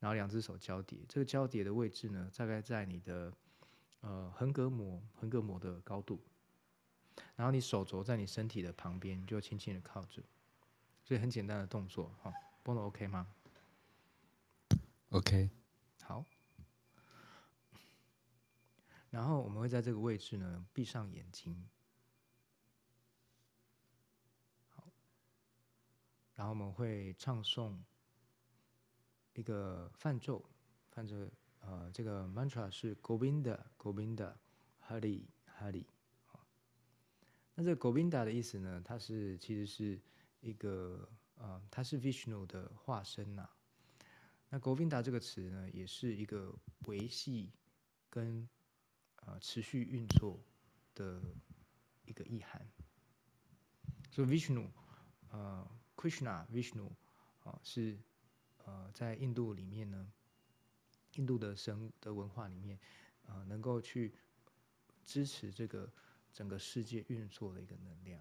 [0.00, 0.98] 然后两只手交叠。
[1.08, 3.32] 这个交叠的位置呢，大概在你的
[4.00, 6.20] 呃横膈膜，横膈膜的高度。
[7.36, 10.22] 然后你手肘在你身体的旁边，就轻轻的靠着。
[11.04, 12.32] 所以很简单的动作，哈
[12.64, 13.26] ，Bono OK 吗
[15.10, 15.50] ？OK，
[16.02, 16.24] 好。
[19.10, 21.68] 然后我们会在这个位置呢，闭上眼睛。
[24.68, 24.92] 好。
[26.34, 27.76] 然后我们会唱诵
[29.34, 30.44] 一个梵咒，
[30.90, 31.28] 梵咒
[31.60, 34.34] 呃，这个 mantra 是 Govinda Govinda
[34.88, 35.26] Hari
[35.58, 35.86] Hari。
[37.54, 40.00] 那这个 Govinda 的意思呢，它是其实是
[40.40, 43.50] 一个呃，它是 Vishnu 的化身呐、
[44.52, 46.52] 那 Govinda 这个词呢，也是一个
[46.86, 47.52] 维系
[48.10, 48.48] 跟
[49.16, 50.40] 呃持续运作
[50.94, 51.22] 的
[52.04, 52.68] 一个意涵。
[54.10, 54.68] 所以 Vishnu，
[55.30, 55.64] 呃
[55.96, 56.88] ，Krishna Vishnu，
[57.44, 57.96] 啊、呃，是
[58.64, 60.12] 呃在印度里面呢，
[61.14, 62.76] 印度的神的文化里面，
[63.26, 64.12] 呃，能够去
[65.06, 65.88] 支持这个
[66.32, 68.20] 整个世界运作的一个能量，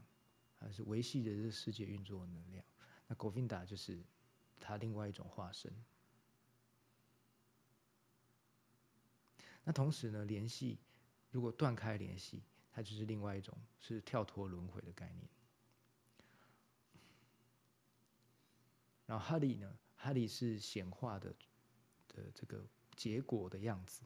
[0.59, 2.63] 还是维系着这世界运作的能量。
[3.07, 4.03] 那 Govinda 就是
[4.59, 5.73] 它另外一种化身。
[9.63, 10.79] 那同时呢，联系
[11.29, 12.41] 如果断开联系，
[12.71, 15.29] 它就是另外一种是跳脱轮回的概念。
[19.05, 21.35] 然后哈利呢，哈利是显化的
[22.07, 24.01] 的这个结果的样子，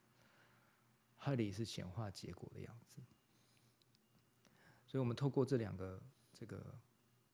[1.17, 3.01] 哈利是显化结果的样子。
[4.85, 6.01] 所以我们透过这两个
[6.33, 6.77] 这个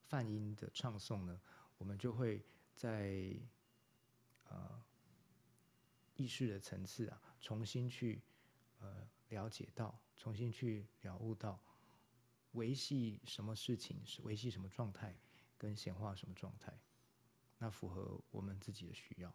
[0.02, 1.40] 梵音的唱诵呢，
[1.78, 2.44] 我们就会
[2.76, 3.34] 在
[4.48, 4.82] 呃。
[6.20, 8.20] 意识的层次啊，重新去
[8.80, 11.58] 呃了解到，重新去了悟到，
[12.52, 15.16] 维系什么事情是维系什么状态，
[15.56, 16.78] 跟显化什么状态，
[17.56, 19.34] 那符合我们自己的需要。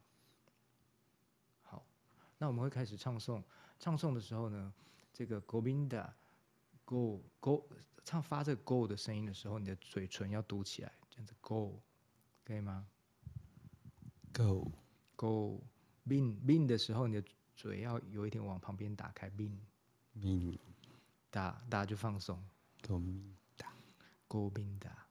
[1.64, 1.84] 好，
[2.38, 3.44] 那我们会开始唱诵，
[3.80, 4.72] 唱诵的时候呢，
[5.12, 6.14] 这个 Govinda
[6.86, 7.68] Go Go
[8.04, 11.82] 唱发这个 Go 的声音的时候，你的嘴唇要嘟起来，这样子 Go
[12.44, 12.88] 可以吗
[14.34, 14.72] ？Go
[15.16, 15.75] Go Go。
[16.08, 17.24] Bin bin 的时候，你的
[17.56, 19.58] 嘴要有一点往旁边打开，命
[20.14, 20.58] 命
[21.30, 22.42] 打打就放松，
[22.82, 23.74] 勾命打，
[24.28, 25.08] 勾命打，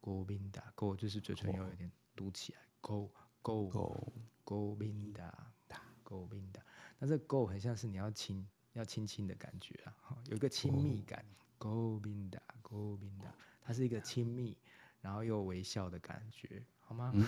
[0.00, 3.10] 勾命打，勾就是嘴唇要有点嘟起来，勾
[3.42, 4.12] 勾勾
[4.44, 6.62] 勾命打打勾命打，
[6.98, 11.24] 那这勾很像是你要亲要亲亲的感觉啊，有一个亲密感，
[11.58, 14.56] 勾命打勾命打，它是一个亲密
[15.00, 17.12] 然后又微笑的感觉，好吗？
[17.14, 17.26] 嗯、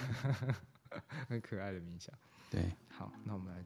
[1.29, 2.17] 很可爱的冥想。
[2.55, 3.65] 对，好，那我们来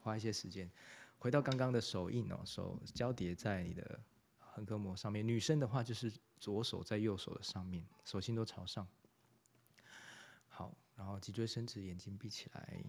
[0.00, 0.70] 花一些时间，
[1.18, 4.00] 回到刚刚的手印哦，手交叠在你的
[4.38, 5.26] 横膈膜上面。
[5.26, 8.86] 女生的话就是左手在右手的上面，手心都朝上。
[10.48, 12.80] 好，然后脊椎伸直，眼睛闭起来。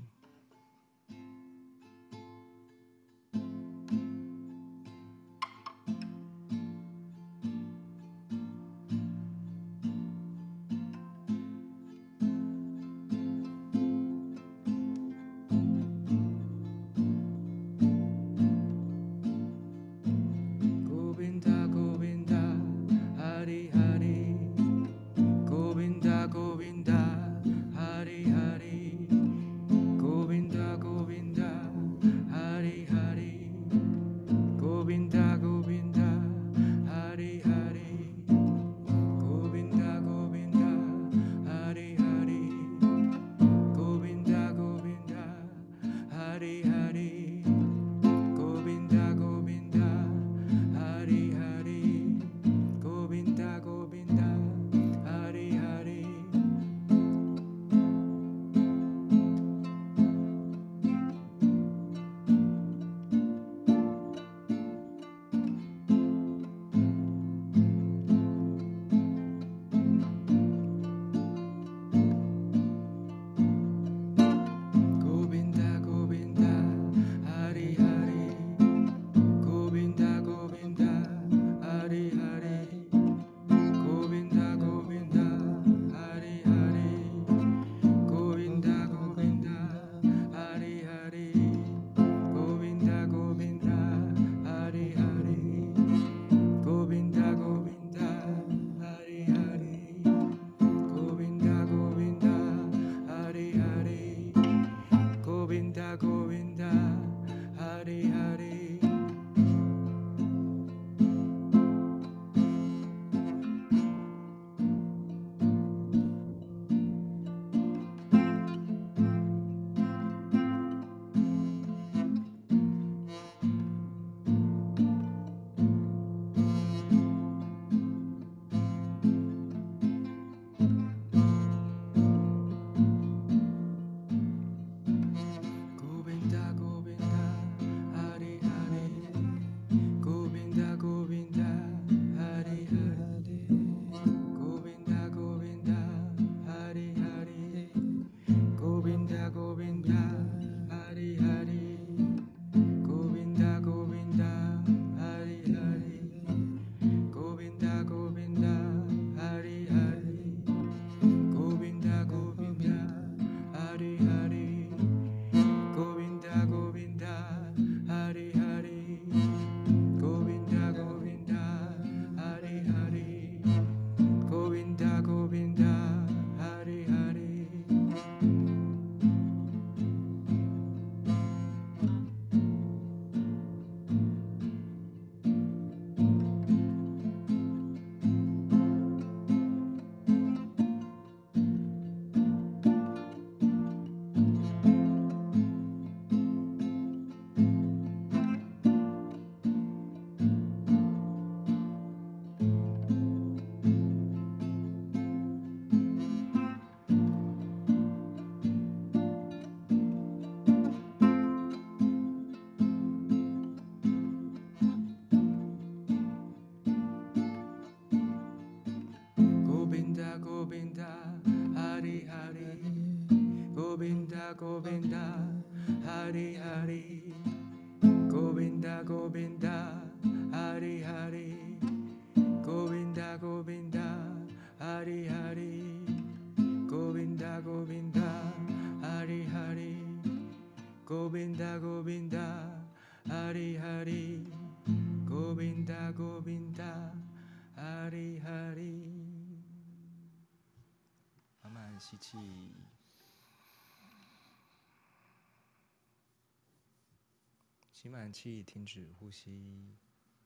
[257.88, 259.74] 吸满气，停止呼吸，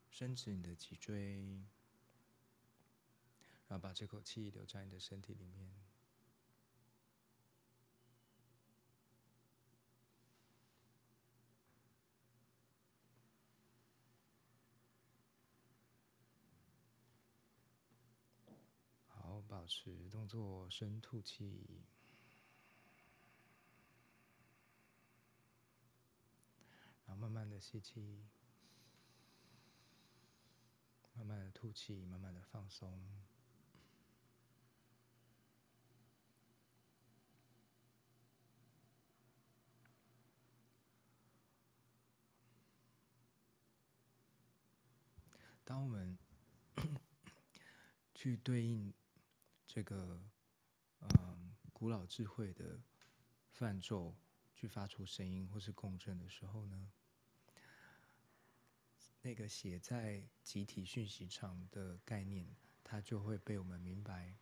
[0.10, 1.62] 伸直你的脊椎，
[3.68, 5.72] 然后把这口气留在你的身体里面。
[19.06, 21.84] 好，保持动作，深吐气。
[27.16, 28.26] 慢慢的吸气，
[31.14, 33.00] 慢慢的吐气，慢慢的放松。
[45.64, 46.18] 当我们
[48.14, 48.94] 去对应
[49.66, 50.22] 这个
[51.00, 52.82] 嗯古老智慧的
[53.52, 54.18] 泛奏，
[54.54, 56.92] 去发出声音或是共振的时候呢，
[59.24, 62.48] 那个写在集体讯息场的概念，
[62.84, 64.36] 它就会被我们明白。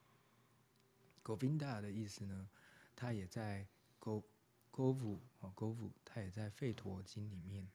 [1.22, 2.50] Govinda 的意思呢，
[2.96, 3.68] 它也在
[4.00, 4.24] Go
[4.72, 7.70] Govu 啊 Govu，它也在吠陀经里面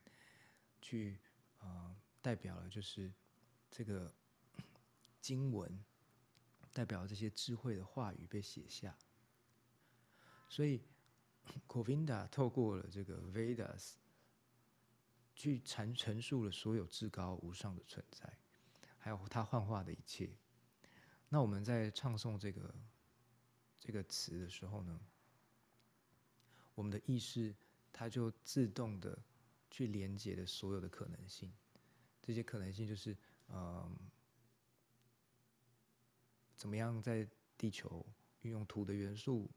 [0.81, 1.21] 去
[1.59, 3.13] 呃代表了，就是
[3.71, 4.15] 这个
[5.21, 5.85] 经文
[6.73, 8.97] 代表这些智慧的话语被写下。
[10.49, 10.81] 所以
[11.69, 13.97] Govinda 透过了这个 Vedas。
[15.35, 18.39] 去阐陈述了所有至高无上的存在，
[18.99, 20.31] 还有他幻化的一切。
[21.29, 22.75] 那我们在唱诵这个
[23.81, 25.01] 这个词的时候呢，
[26.75, 27.55] 我们的意识
[27.93, 29.19] 它就自动的
[29.71, 31.53] 去连接了所有的可能性。
[32.23, 33.17] 这些可能性就是，
[33.49, 33.95] 嗯，
[36.55, 37.29] 怎么样在
[37.59, 38.07] 地球
[38.43, 39.51] 运用土的元素，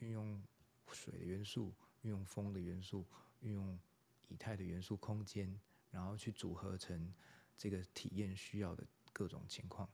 [0.00, 0.42] 运用
[0.90, 3.06] 水的元素，运用风的元素，
[3.40, 3.78] 运用。
[4.32, 5.60] 以太的元素空间，
[5.90, 7.12] 然后去组合成
[7.58, 9.88] 这个体验需要的各种情况，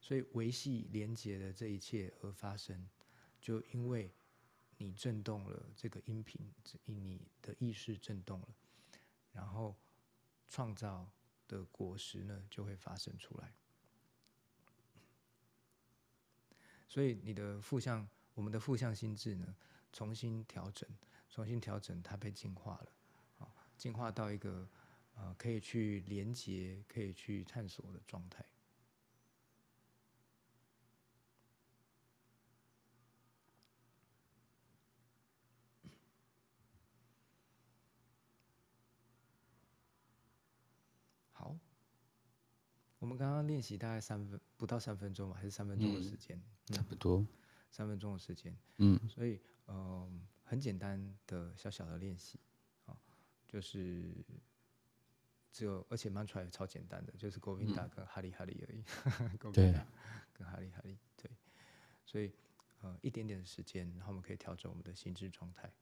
[0.00, 2.88] 所以维系连接的这一切而发生，
[3.40, 4.12] 就因为
[4.78, 6.52] 你震动了这个音频，
[6.84, 8.48] 你的意识震动了，
[9.32, 9.76] 然后
[10.48, 11.08] 创造
[11.46, 13.54] 的果实呢就会发生出来。
[16.88, 19.54] 所以你的负向，我们的负向心智呢，
[19.92, 20.86] 重新调整。
[21.34, 22.92] 重新调整，它被净化了，
[23.38, 24.68] 啊，净化到一个
[25.14, 28.44] 呃可以去连接、可以去探索的状态。
[41.32, 41.56] 好，
[42.98, 46.36] 我们刚刚练习大概三分不到三分钟吧，还是三分钟的时间？
[46.68, 47.26] 嗯，差不多
[47.70, 48.54] 三分钟的时间。
[48.76, 49.74] 嗯，所以嗯。
[49.74, 50.10] 呃
[50.52, 52.38] 很简单的小小的练习，
[52.84, 52.94] 啊，
[53.48, 54.12] 就是
[55.50, 58.84] 只有而且 mantra 也超简单的，就是 Govinda 跟哈利哈利而已。
[59.50, 59.72] 对，
[60.34, 61.30] 跟哈利哈利对，
[62.04, 62.30] 所以
[62.82, 65.72] 呃一点点的时间，然后我们可以调整我们的心智状态。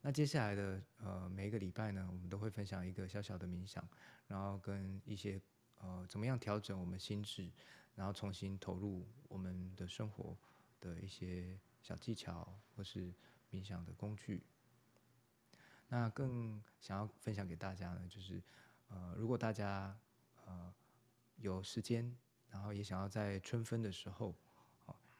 [0.00, 3.88] 那接下来的呃每一个礼拜呢，我们都会分享一个小小的冥想，
[4.26, 5.40] 然后跟一些
[5.78, 7.48] 呃怎么样调整我们心智，
[7.94, 10.36] 然后重新投入我们的生活
[10.80, 13.14] 的一些小技巧或是。
[13.50, 14.44] 冥想的工具。
[15.88, 18.42] 那更想要分享给大家呢，就是
[18.88, 19.96] 呃，如果大家
[20.44, 20.74] 呃
[21.36, 22.12] 有时间，
[22.50, 24.34] 然后也想要在春分的时候，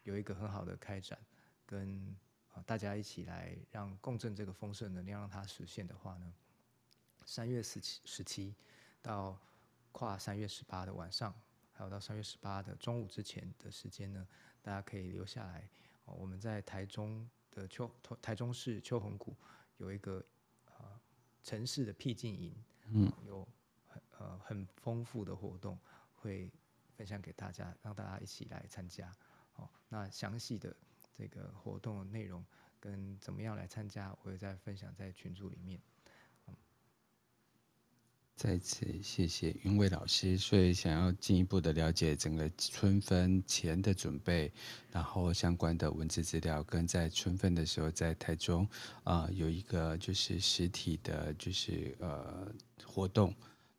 [0.02, 1.16] 有一个很好的开展，
[1.64, 2.16] 跟
[2.64, 6.34] 大家一起来让共振这个丰盛能量让它实现的话呢，
[7.24, 8.52] 三月十七十七
[9.00, 9.38] 到
[9.92, 11.32] 跨三月十八的晚上，
[11.70, 14.26] 还有到三月十八的中午之前的时间呢，
[14.62, 15.68] 大家可以留下来，
[16.06, 17.30] 我们在台中。
[17.56, 17.90] 的秋
[18.20, 19.34] 台中市秋红谷
[19.78, 20.22] 有一个
[20.66, 21.00] 呃
[21.42, 22.54] 城市的僻静营，
[22.90, 23.48] 嗯，有
[23.88, 25.78] 很呃很丰富的活动
[26.14, 26.52] 会
[26.94, 29.10] 分享给大家，让大家一起来参加。
[29.54, 30.76] 哦，那详细的
[31.14, 32.44] 这个活动的内容
[32.78, 35.80] 跟怎么样来参加，我会再分享在群组里面。
[38.36, 44.52] 再次谢谢云伟老师，所以想要进一步的了解整个春分前的准备，
[44.92, 48.68] 然后相关的文字资料，跟在春分的时候在台中
[49.04, 52.46] 啊、呃、有一个就是实体的，就是呃
[52.84, 53.34] 活动，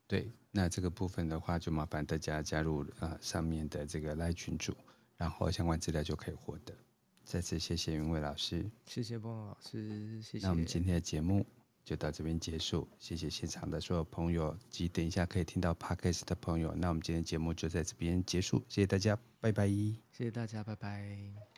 [0.08, 4.76] 对，那这个部分的话就麻烦大家加入啊、呃、上面的这个赖群组，
[5.18, 6.74] 然后相关资料就可以获得。
[7.24, 10.48] 再次谢谢云伟老师，谢谢波老师，谢谢。
[10.48, 11.46] 那我们今天的节目。
[11.88, 19.70] 就到这边结束，谢谢现场的所有朋友及等一下可以听到 Podcast 的朋友，那我们今天节目就在这边结束，谢谢大家，拜拜。
[19.70, 21.57] 谢谢大家，拜拜。